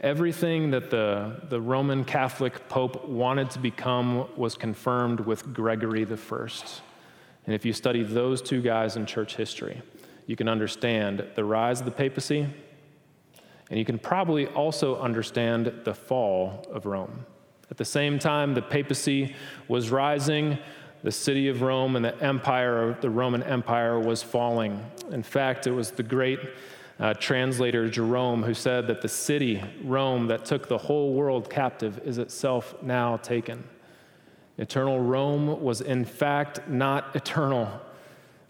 [0.00, 6.16] everything that the, the Roman Catholic Pope wanted to become was confirmed with Gregory the
[6.16, 6.82] First.
[7.46, 9.80] And if you study those two guys in church history,
[10.26, 12.46] you can understand the rise of the papacy,
[13.70, 17.24] and you can probably also understand the fall of Rome.
[17.70, 19.34] At the same time, the papacy
[19.68, 20.58] was rising,
[21.02, 24.84] the city of Rome and the empire, of the Roman Empire, was falling.
[25.12, 26.40] In fact, it was the great
[26.98, 32.00] uh, translator Jerome who said that the city, Rome, that took the whole world captive
[32.04, 33.64] is itself now taken.
[34.58, 37.80] Eternal Rome was, in fact, not eternal.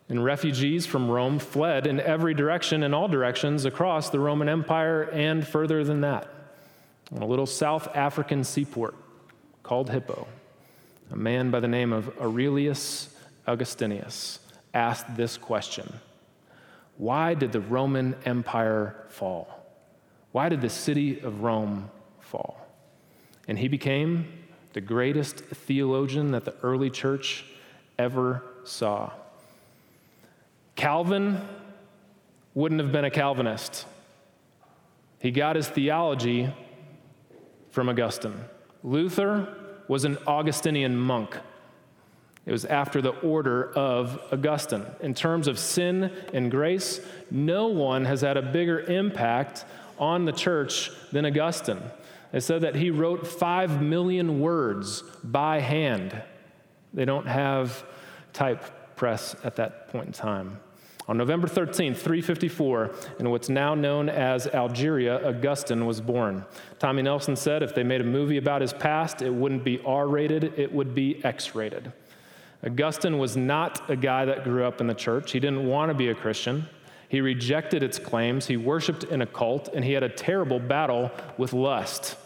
[0.09, 5.03] And refugees from Rome fled in every direction, in all directions, across the Roman Empire
[5.13, 6.27] and further than that.
[7.15, 8.97] On a little South African seaport
[9.63, 10.27] called Hippo,
[11.11, 13.15] a man by the name of Aurelius
[13.47, 14.39] Augustinus
[14.75, 15.93] asked this question
[16.97, 19.67] Why did the Roman Empire fall?
[20.33, 22.67] Why did the city of Rome fall?
[23.49, 24.27] And he became
[24.73, 27.45] the greatest theologian that the early church
[27.99, 29.11] ever saw.
[30.77, 31.41] Calvin
[32.55, 33.87] wouldn't have been a Calvinist.
[35.19, 36.53] He got his theology
[37.71, 38.45] from Augustine.
[38.83, 39.55] Luther
[39.89, 41.37] was an Augustinian monk.
[42.47, 44.87] It was after the order of Augustine.
[45.01, 49.65] In terms of sin and grace, no one has had a bigger impact
[49.99, 51.83] on the church than Augustine.
[52.33, 56.23] It said that he wrote five million words by hand.
[56.95, 57.85] They don't have
[58.33, 60.61] type press at that point in time.
[61.11, 66.45] On November 13, 354, in what's now known as Algeria, Augustine was born.
[66.79, 70.07] Tommy Nelson said if they made a movie about his past, it wouldn't be R
[70.07, 71.93] rated, it would be X rated.
[72.65, 75.33] Augustine was not a guy that grew up in the church.
[75.33, 76.69] He didn't want to be a Christian.
[77.09, 78.47] He rejected its claims.
[78.47, 82.19] He worshiped in a cult, and he had a terrible battle with lust.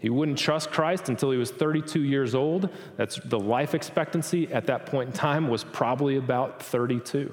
[0.00, 2.68] He wouldn't trust Christ until he was 32 years old.
[2.96, 7.32] That's the life expectancy at that point in time was probably about 32.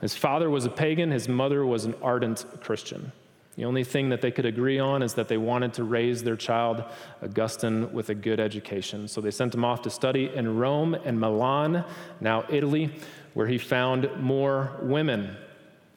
[0.00, 3.12] His father was a pagan, his mother was an ardent Christian.
[3.56, 6.36] The only thing that they could agree on is that they wanted to raise their
[6.36, 6.84] child,
[7.22, 9.08] Augustine, with a good education.
[9.08, 11.84] So they sent him off to study in Rome and Milan,
[12.20, 12.92] now Italy,
[13.32, 15.36] where he found more women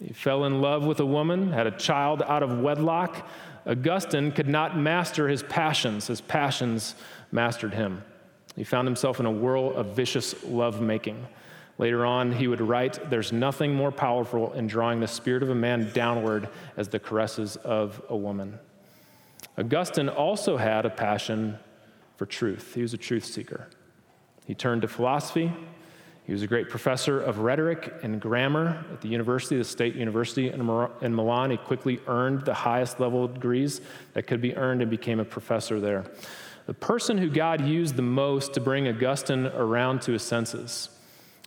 [0.05, 3.27] he fell in love with a woman, had a child out of wedlock.
[3.65, 6.95] Augustine could not master his passions, his passions
[7.31, 8.03] mastered him.
[8.55, 11.27] He found himself in a whirl of vicious lovemaking.
[11.79, 15.55] Later on, he would write, There's nothing more powerful in drawing the spirit of a
[15.55, 18.59] man downward as the caresses of a woman.
[19.57, 21.57] Augustine also had a passion
[22.17, 22.75] for truth.
[22.75, 23.67] He was a truth seeker.
[24.45, 25.51] He turned to philosophy,
[26.25, 30.49] he was a great professor of rhetoric and grammar at the university, the State University
[30.49, 31.49] in Milan.
[31.49, 33.81] He quickly earned the highest level of degrees
[34.13, 36.03] that could be earned and became a professor there.
[36.67, 40.89] The person who God used the most to bring Augustine around to his senses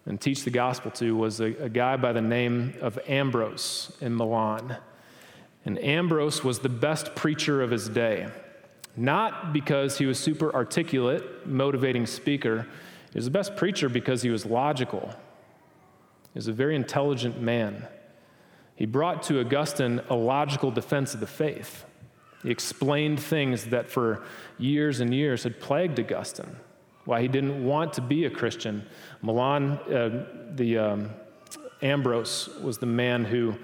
[0.07, 4.15] and teach the gospel to was a, a guy by the name of Ambrose in
[4.15, 4.77] Milan.
[5.65, 8.29] And Ambrose was the best preacher of his day,
[8.97, 12.67] not because he was super articulate, motivating speaker
[13.13, 15.11] he was the best preacher because he was logical.
[16.33, 17.87] He was a very intelligent man.
[18.75, 21.85] He brought to Augustine a logical defense of the faith.
[22.43, 24.25] He explained things that for
[24.59, 26.57] years and years had plagued Augustine,
[27.05, 28.85] why he didn't want to be a Christian.
[29.23, 31.11] Milan, uh, the um,
[31.83, 33.55] Ambrose, was the man who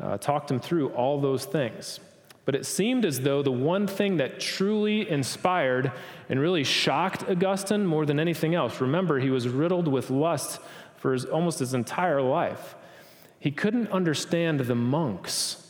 [0.00, 2.00] uh, talked him through all those things.
[2.44, 5.92] But it seemed as though the one thing that truly inspired
[6.28, 10.58] and really shocked Augustine more than anything else, remember, he was riddled with lust
[10.96, 12.74] for his, almost his entire life.
[13.38, 15.64] He couldn't understand the monks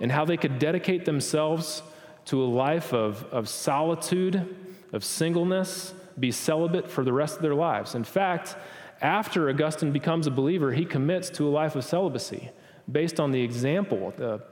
[0.00, 1.82] and how they could dedicate themselves
[2.26, 4.56] to a life of, of solitude,
[4.92, 7.94] of singleness, be celibate for the rest of their lives.
[7.94, 8.56] In fact,
[9.00, 12.50] after Augustine becomes a believer, he commits to a life of celibacy
[12.90, 14.42] based on the example, the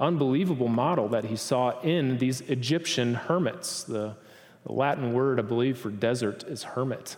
[0.00, 3.84] unbelievable model that he saw in these Egyptian hermits.
[3.84, 4.16] The,
[4.64, 7.16] the Latin word, I believe, for desert is hermit.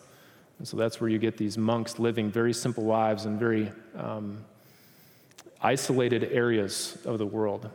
[0.58, 4.44] And so that's where you get these monks living very simple lives in very um,
[5.60, 7.70] isolated areas of the world.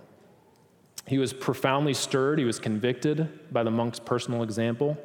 [1.08, 2.38] He was profoundly stirred.
[2.38, 4.98] He was convicted by the monk's personal example.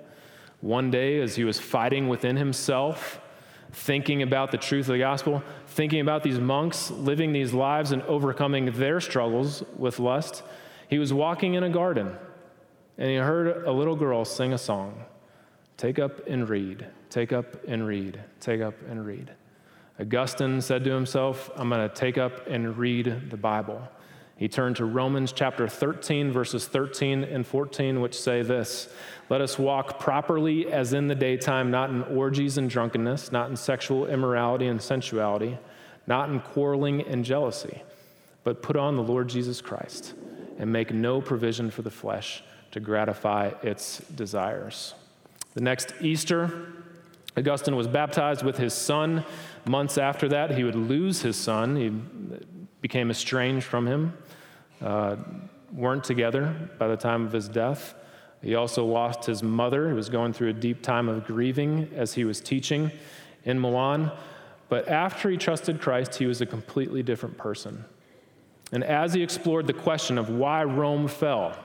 [0.65, 3.21] One day, as he was fighting within himself,
[3.71, 8.01] thinking about the truth of the gospel, thinking about these monks living these lives and
[8.05, 10.43] overcoming their struggles with lust,
[10.89, 12.17] he was walking in a garden
[12.97, 15.05] and he heard a little girl sing a song
[15.77, 19.33] Take up and read, take up and read, take up and read.
[20.01, 23.87] Augustine said to himself, I'm going to take up and read the Bible.
[24.37, 28.89] He turned to Romans chapter 13, verses 13 and 14, which say this
[29.31, 33.57] Let us walk properly as in the daytime, not in orgies and drunkenness, not in
[33.57, 35.59] sexual immorality and sensuality,
[36.07, 37.83] not in quarreling and jealousy,
[38.43, 40.15] but put on the Lord Jesus Christ
[40.59, 44.95] and make no provision for the flesh to gratify its desires.
[45.55, 46.73] The next Easter,
[47.37, 49.25] Augustine was baptized with his son.
[49.65, 51.77] Months after that, he would lose his son.
[51.77, 51.91] He
[52.81, 54.13] became estranged from him,
[54.81, 55.17] uh,
[55.73, 57.95] weren't together by the time of his death.
[58.43, 59.89] He also lost his mother.
[59.89, 62.91] He was going through a deep time of grieving as he was teaching
[63.45, 64.13] in Milan.
[64.69, 67.85] But after he trusted Christ, he was a completely different person.
[68.73, 71.57] And as he explored the question of why Rome fell,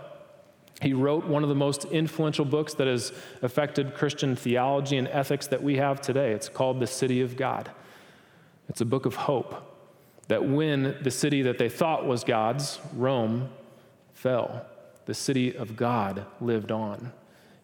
[0.81, 5.47] he wrote one of the most influential books that has affected Christian theology and ethics
[5.47, 6.31] that we have today.
[6.31, 7.69] It's called The City of God.
[8.69, 9.69] It's a book of hope
[10.29, 13.49] that when the city that they thought was God's, Rome,
[14.13, 14.65] fell,
[15.05, 17.11] the city of God lived on.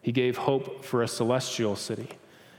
[0.02, 2.08] He gave hope for a celestial city.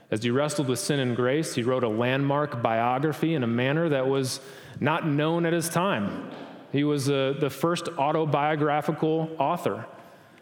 [0.09, 3.89] As he wrestled with sin and grace, he wrote a landmark biography in a manner
[3.89, 4.39] that was
[4.79, 6.31] not known at his time.
[6.71, 9.85] He was uh, the first autobiographical author.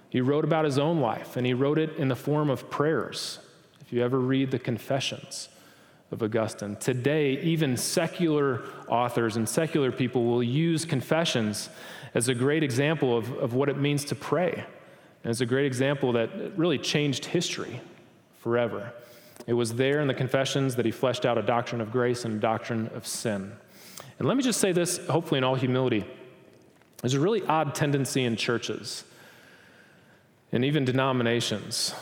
[0.09, 3.39] He wrote about his own life, and he wrote it in the form of prayers.
[3.82, 5.49] If you ever read the Confessions,
[6.12, 6.76] of Augustine.
[6.78, 11.70] Today, even secular authors and secular people will use confessions
[12.14, 14.64] as a great example of, of what it means to pray.
[15.24, 17.82] And it's a great example that really changed history
[18.39, 18.93] forever.
[19.47, 22.36] It was there in the confessions that he fleshed out a doctrine of grace and
[22.36, 23.51] a doctrine of sin.
[24.20, 26.06] And let me just say this, hopefully, in all humility.
[27.01, 29.03] There's a really odd tendency in churches
[30.51, 31.93] and even denominations.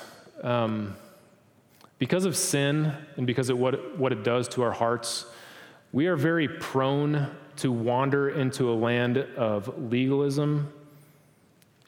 [0.44, 0.96] Um,
[2.00, 5.26] because of sin and because of what, what it does to our hearts,
[5.92, 10.74] we are very prone to wander into a land of legalism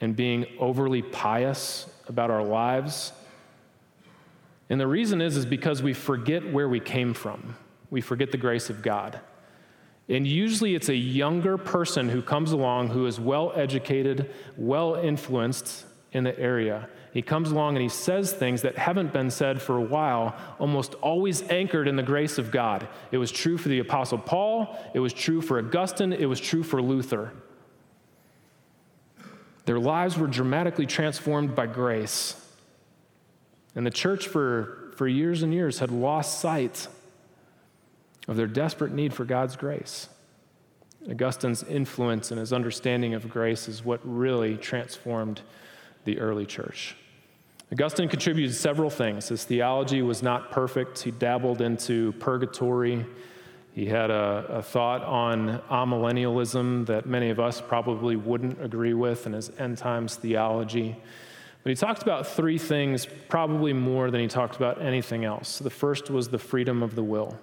[0.01, 3.11] and being overly pious about our lives.
[4.69, 7.55] And the reason is is because we forget where we came from.
[7.89, 9.19] We forget the grace of God.
[10.07, 15.85] And usually it's a younger person who comes along who is well educated, well influenced
[16.11, 19.77] in the area he comes along and he says things that haven't been said for
[19.77, 22.89] a while, almost always anchored in the grace of God.
[23.09, 26.61] It was true for the Apostle Paul, it was true for Augustine, it was true
[26.61, 27.31] for Luther.
[29.63, 32.35] Their lives were dramatically transformed by grace.
[33.75, 36.89] And the church, for, for years and years, had lost sight
[38.27, 40.09] of their desperate need for God's grace.
[41.09, 45.41] Augustine's influence and his understanding of grace is what really transformed
[46.03, 46.97] the early church.
[47.71, 49.29] Augustine contributed several things.
[49.29, 50.99] His theology was not perfect.
[51.01, 53.05] He dabbled into purgatory.
[53.73, 59.25] He had a, a, thought on amillennialism that many of us probably wouldn't agree with
[59.25, 60.95] in his end times theology.
[61.63, 65.59] But he talked about three things, probably more than he talked about anything else.
[65.59, 67.37] The first was the freedom of the will.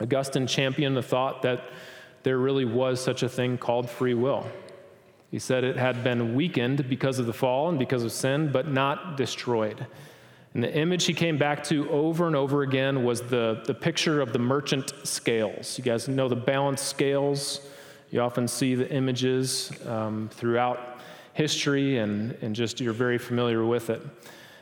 [0.00, 1.62] Augustine championed the thought that
[2.22, 4.46] there really was such a thing called free will.
[5.30, 8.68] He said it had been weakened because of the fall and because of sin, but
[8.68, 9.86] not destroyed.
[10.54, 14.20] And the image he came back to over and over again was the, the picture
[14.20, 15.76] of the merchant scales.
[15.76, 17.60] You guys know the balance scales.
[18.10, 20.98] You often see the images um, throughout
[21.34, 24.02] history, and, and just you're very familiar with it.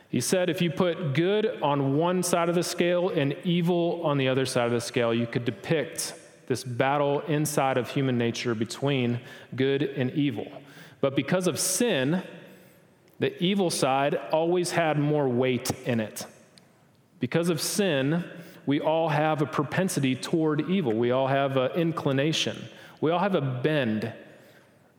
[0.09, 4.17] He said if you put good on one side of the scale and evil on
[4.17, 6.13] the other side of the scale, you could depict
[6.47, 9.19] this battle inside of human nature between
[9.55, 10.47] good and evil.
[11.01, 12.23] But because of sin,
[13.19, 16.25] the evil side always had more weight in it.
[17.19, 18.23] Because of sin,
[18.65, 20.93] we all have a propensity toward evil.
[20.93, 22.57] We all have an inclination.
[23.01, 24.13] We all have a bend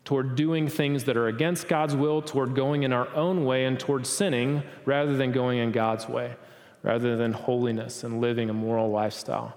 [0.05, 3.79] toward doing things that are against God's will, toward going in our own way, and
[3.79, 6.35] toward sinning rather than going in God's way,
[6.83, 9.55] rather than holiness and living a moral lifestyle.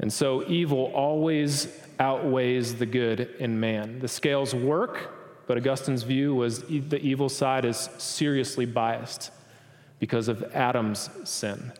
[0.00, 4.00] And so evil always outweighs the good in man.
[4.00, 9.30] The scales work, but Augustine's view was the evil side is seriously biased
[9.98, 11.72] because of Adam's sin.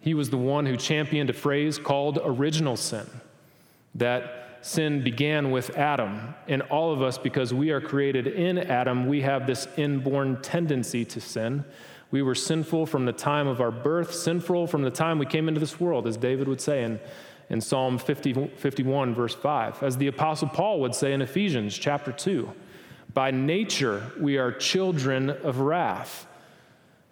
[0.00, 3.06] He was the one who championed a phrase called original sin,
[3.94, 6.34] that sin began with Adam.
[6.48, 11.04] And all of us, because we are created in Adam, we have this inborn tendency
[11.04, 11.64] to sin.
[12.10, 15.46] We were sinful from the time of our birth, sinful from the time we came
[15.46, 16.82] into this world, as David would say
[17.50, 19.82] in Psalm 50, 51, verse 5.
[19.82, 22.50] As the Apostle Paul would say in Ephesians chapter 2,
[23.12, 26.28] by nature we are children of wrath.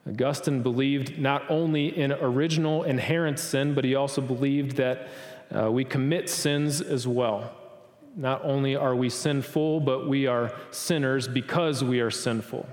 [0.09, 5.09] Augustine believed not only in original inherent sin, but he also believed that
[5.55, 7.53] uh, we commit sins as well.
[8.17, 12.67] Not only are we sinful, but we are sinners because we are sinful.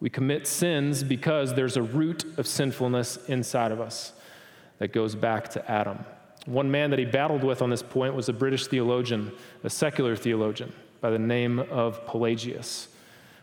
[0.00, 4.12] We commit sins because there's a root of sinfulness inside of us
[4.78, 6.04] that goes back to Adam.
[6.46, 9.32] One man that he battled with on this point was a British theologian,
[9.64, 12.88] a secular theologian by the name of Pelagius.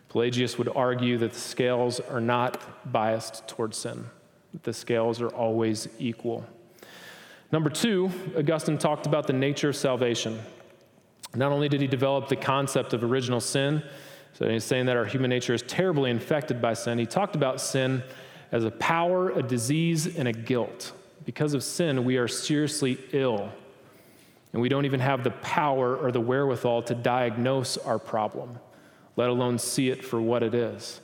[0.08, 4.06] Pelagius would argue that the scales are not biased towards sin,
[4.52, 6.44] that the scales are always equal.
[7.52, 10.40] Number two, Augustine talked about the nature of salvation.
[11.34, 13.82] Not only did he develop the concept of original sin,
[14.32, 17.60] so he's saying that our human nature is terribly infected by sin, he talked about
[17.60, 18.02] sin
[18.52, 20.92] as a power, a disease, and a guilt.
[21.26, 23.50] Because of sin, we are seriously ill,
[24.52, 28.58] and we don't even have the power or the wherewithal to diagnose our problem,
[29.16, 31.00] let alone see it for what it is.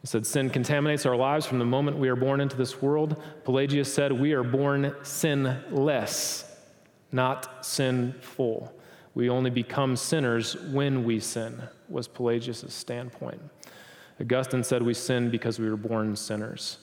[0.00, 3.22] He said, Sin contaminates our lives from the moment we are born into this world.
[3.44, 6.44] Pelagius said, We are born sinless,
[7.12, 8.72] not sinful.
[9.14, 13.42] We only become sinners when we sin, was Pelagius' standpoint.
[14.18, 16.78] Augustine said we sin because we were born sinners.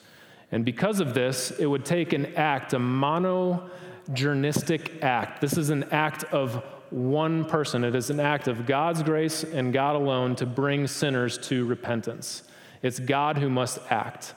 [0.51, 5.41] And because of this, it would take an act, a monergistic act.
[5.41, 7.83] This is an act of one person.
[7.83, 12.43] It is an act of God's grace and God alone to bring sinners to repentance.
[12.81, 14.33] It's God who must act.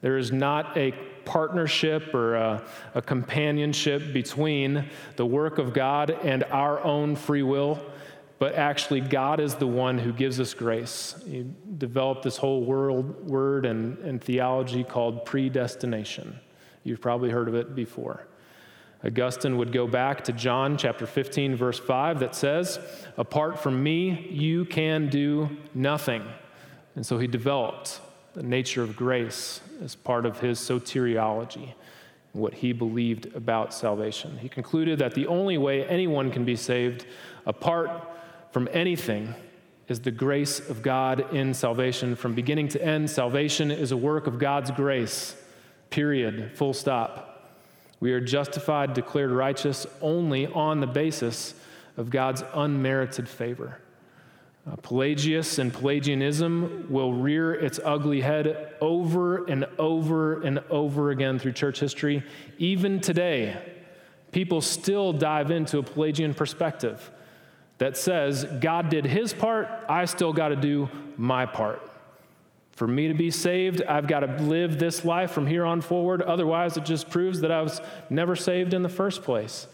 [0.00, 0.92] There is not a
[1.24, 4.84] partnership or a, a, companionship between
[5.14, 7.78] the work of God and our own free will,
[8.42, 11.14] but actually, God is the one who gives us grace.
[11.24, 11.46] He
[11.78, 16.40] developed this whole world, word and, and theology called predestination.
[16.82, 18.26] You've probably heard of it before.
[19.04, 22.80] Augustine would go back to John chapter 15, verse 5, that says,
[23.16, 26.24] Apart from me, you can do nothing.
[26.96, 28.00] And so he developed
[28.34, 31.74] the nature of grace as part of his soteriology,
[32.32, 34.36] what he believed about salvation.
[34.38, 37.06] He concluded that the only way anyone can be saved
[37.46, 38.08] apart
[38.52, 39.34] from anything
[39.88, 42.14] is the grace of God in salvation.
[42.14, 45.34] From beginning to end, salvation is a work of God's grace,
[45.90, 47.50] period, full stop.
[47.98, 51.54] We are justified, declared righteous only on the basis
[51.96, 53.78] of God's unmerited favor.
[54.70, 61.38] Uh, Pelagius and Pelagianism will rear its ugly head over and over and over again
[61.38, 62.22] through church history.
[62.58, 63.56] Even today,
[64.30, 67.10] people still dive into a Pelagian perspective
[67.82, 71.82] that says, God did his part, I still got to do my part.
[72.70, 76.22] For me to be saved, I've got to live this life from here on forward.
[76.22, 79.66] Otherwise, it just proves that I was never saved in the first place.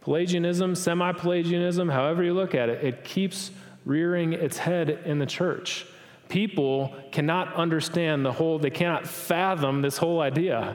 [0.00, 3.52] Pelagianism, semi Pelagianism, however you look at it, it keeps
[3.84, 5.86] rearing its head in the church.
[6.28, 10.74] People cannot understand the whole, they cannot fathom this whole idea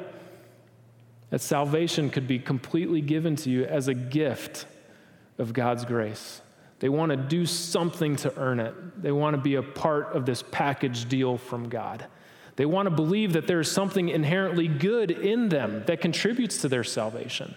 [1.31, 4.67] that salvation could be completely given to you as a gift
[5.37, 6.40] of God's grace.
[6.81, 9.01] They want to do something to earn it.
[9.01, 12.07] They want to be a part of this package deal from God.
[12.55, 16.83] They want to believe that there's something inherently good in them that contributes to their
[16.83, 17.53] salvation.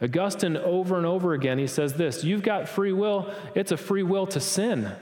[0.00, 4.04] Augustine, over and over again, he says this You've got free will, it's a free
[4.04, 4.92] will to sin,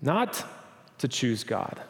[0.00, 0.44] not
[0.98, 1.82] to choose God.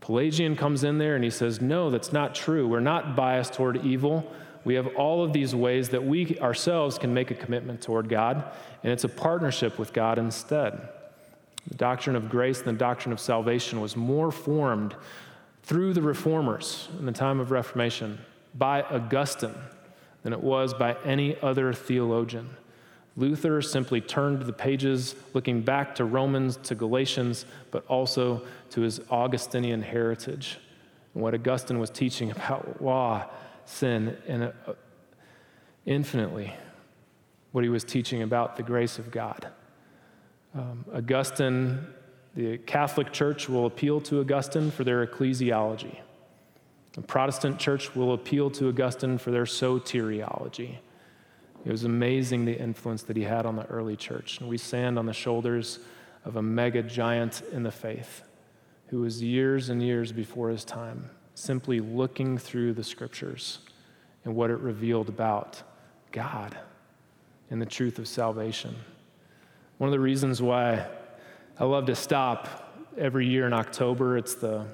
[0.00, 2.68] Pelagian comes in there and he says, No, that's not true.
[2.68, 4.32] We're not biased toward evil.
[4.64, 8.44] We have all of these ways that we ourselves can make a commitment toward God,
[8.82, 10.88] and it's a partnership with God instead.
[11.66, 14.94] The doctrine of grace and the doctrine of salvation was more formed
[15.62, 18.18] through the reformers in the time of Reformation
[18.54, 19.54] by Augustine
[20.22, 22.50] than it was by any other theologian.
[23.16, 29.00] Luther simply turned the pages looking back to Romans, to Galatians, but also to his
[29.10, 30.58] Augustinian heritage
[31.14, 33.28] and what Augustine was teaching about law,
[33.70, 34.52] sin, and
[35.86, 36.54] infinitely
[37.52, 39.48] what he was teaching about the grace of God.
[40.54, 41.86] Um, Augustine,
[42.34, 45.98] the Catholic Church will appeal to Augustine for their ecclesiology.
[46.92, 50.78] The Protestant church will appeal to Augustine for their soteriology.
[51.64, 54.40] It was amazing the influence that he had on the early church.
[54.40, 55.78] And we stand on the shoulders
[56.24, 58.22] of a mega giant in the faith
[58.88, 61.10] who was years and years before his time,
[61.40, 63.60] simply looking through the scriptures
[64.24, 65.62] and what it revealed about
[66.12, 66.56] God
[67.50, 68.76] and the truth of salvation.
[69.78, 70.86] One of the reasons why
[71.58, 74.66] I love to stop every year in October, it's the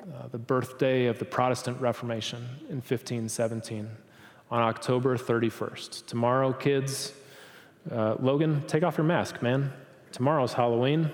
[0.00, 2.38] uh, the birthday of the Protestant Reformation
[2.70, 3.86] in 1517
[4.50, 6.06] on October 31st.
[6.06, 7.12] Tomorrow, kids,
[7.90, 9.70] uh, Logan, take off your mask, man.
[10.10, 11.10] Tomorrow's Halloween.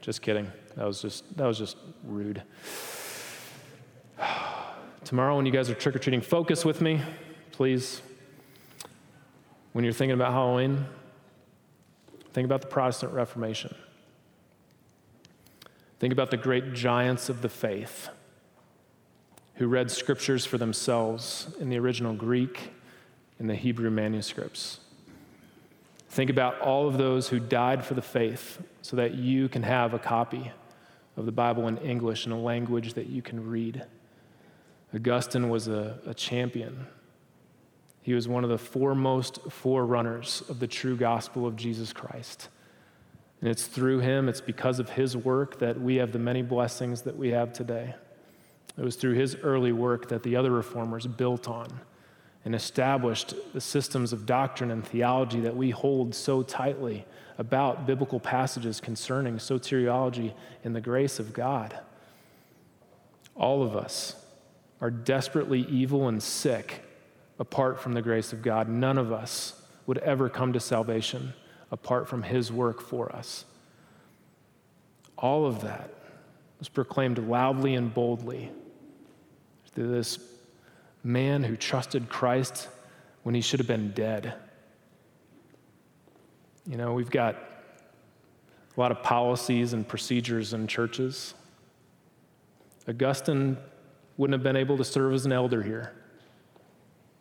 [0.00, 0.52] Just kidding.
[0.76, 2.42] That was just that was just rude.
[5.04, 7.00] Tomorrow, when you guys are trick or treating, focus with me,
[7.52, 8.02] please.
[9.72, 10.86] When you're thinking about Halloween,
[12.38, 13.74] Think about the Protestant Reformation.
[15.98, 18.10] Think about the great giants of the faith
[19.54, 22.70] who read scriptures for themselves in the original Greek
[23.40, 24.78] and the Hebrew manuscripts.
[26.10, 29.92] Think about all of those who died for the faith so that you can have
[29.92, 30.52] a copy
[31.16, 33.84] of the Bible in English in a language that you can read.
[34.94, 36.86] Augustine was a, a champion.
[38.02, 42.48] He was one of the foremost forerunners of the true gospel of Jesus Christ.
[43.40, 47.02] And it's through him, it's because of his work that we have the many blessings
[47.02, 47.94] that we have today.
[48.76, 51.68] It was through his early work that the other reformers built on
[52.44, 57.04] and established the systems of doctrine and theology that we hold so tightly
[57.36, 60.32] about biblical passages concerning soteriology
[60.64, 61.78] and the grace of God.
[63.36, 64.17] All of us
[64.80, 66.82] are desperately evil and sick
[67.38, 68.68] apart from the grace of God.
[68.68, 71.32] None of us would ever come to salvation
[71.70, 73.44] apart from His work for us.
[75.16, 75.90] All of that
[76.58, 78.50] was proclaimed loudly and boldly
[79.74, 80.18] through this
[81.04, 82.68] man who trusted Christ
[83.22, 84.34] when he should have been dead.
[86.66, 87.36] You know, we've got
[88.76, 91.34] a lot of policies and procedures in churches.
[92.88, 93.56] Augustine
[94.18, 95.92] wouldn't have been able to serve as an elder here.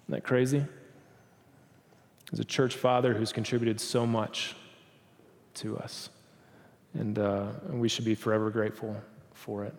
[0.06, 0.66] Isn't that crazy?
[2.34, 4.56] As a church father who's contributed so much
[5.56, 6.10] to us.
[6.93, 9.00] And, uh, and we should be forever grateful
[9.34, 9.76] for it.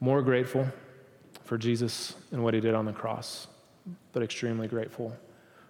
[0.00, 0.66] More grateful
[1.44, 3.46] for Jesus and what he did on the cross,
[4.12, 5.16] but extremely grateful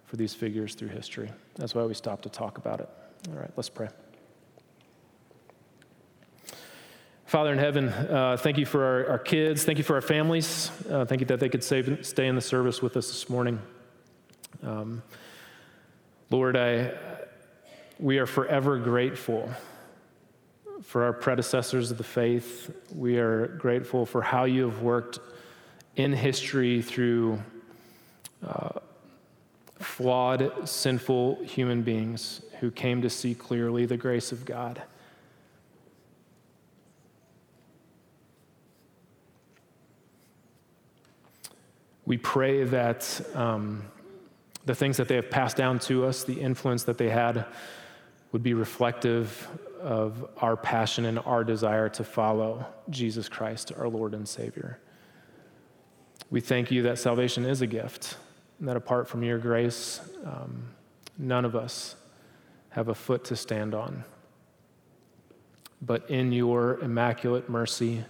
[0.07, 1.31] for these figures through history.
[1.57, 2.89] That's why we stopped to talk about it.
[3.31, 3.89] All right, let's pray.
[7.27, 9.65] Father in heaven, uh, thank you for our, our, kids.
[9.65, 10.71] Thank you for our families.
[10.89, 13.61] Uh, thank you that they could save, stay in the service with us this morning.
[14.63, 15.03] Um,
[16.31, 16.93] Lord, I,
[17.99, 19.51] we are forever grateful
[20.85, 22.73] for our predecessors of the faith.
[22.95, 25.19] We are grateful for how you have worked
[25.97, 27.43] in history through
[28.47, 28.79] uh,
[29.81, 34.81] flawed, sinful human beings who came to see clearly the grace of God.
[42.07, 43.83] We pray that um,
[44.65, 47.47] the things that they have passed down to us, the influence that they had,
[48.33, 49.49] would be reflective
[49.81, 54.79] of our passion and our desire to follow Jesus Christ, our Lord and Savior.
[56.31, 58.17] We thank you that salvation is a gift,
[58.59, 60.69] and that apart from your grace, um,
[61.19, 61.97] none of us
[62.71, 64.05] have a foot to stand on.
[65.83, 68.05] But in your immaculate mercy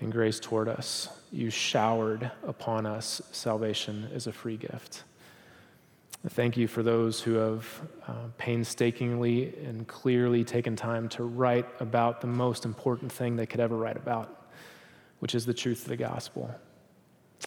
[0.00, 5.04] and grace toward us, you showered upon us salvation as a free gift.
[6.28, 7.66] Thank you for those who have
[8.08, 13.60] uh, painstakingly and clearly taken time to write about the most important thing they could
[13.60, 14.48] ever write about,
[15.18, 16.54] which is the truth of the gospel.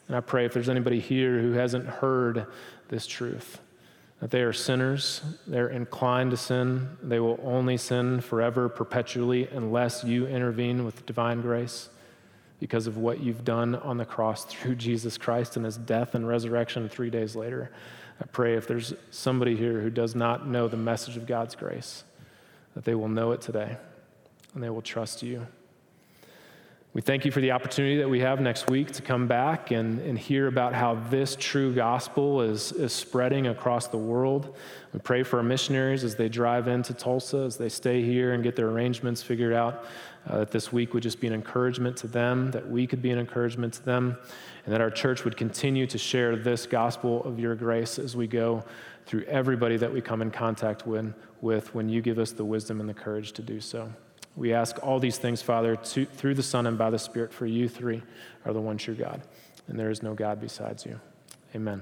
[0.08, 2.46] And I pray if there's anybody here who hasn't heard
[2.88, 3.60] this truth,
[4.20, 10.04] that they are sinners, they're inclined to sin, they will only sin forever, perpetually, unless
[10.04, 11.90] you intervene with divine grace
[12.60, 16.28] because of what you've done on the cross through Jesus Christ and his death and
[16.28, 17.72] resurrection three days later.
[18.22, 22.04] I pray if there's somebody here who does not know the message of God's grace,
[22.74, 23.78] that they will know it today
[24.54, 25.46] and they will trust you.
[26.98, 30.00] We thank you for the opportunity that we have next week to come back and,
[30.00, 34.58] and hear about how this true gospel is, is spreading across the world.
[34.94, 38.42] We pray for our missionaries as they drive into Tulsa, as they stay here and
[38.42, 39.86] get their arrangements figured out
[40.28, 43.12] uh, that this week would just be an encouragement to them, that we could be
[43.12, 44.18] an encouragement to them,
[44.66, 48.26] and that our church would continue to share this gospel of your grace as we
[48.26, 48.64] go
[49.06, 52.80] through everybody that we come in contact with, with when you give us the wisdom
[52.80, 53.88] and the courage to do so.
[54.38, 57.48] We ask all these things, Father, to, through the Son and by the Spirit, for
[57.48, 58.04] you three
[58.46, 59.22] are the one true God,
[59.68, 61.00] and there is no God besides you.
[61.56, 61.82] Amen.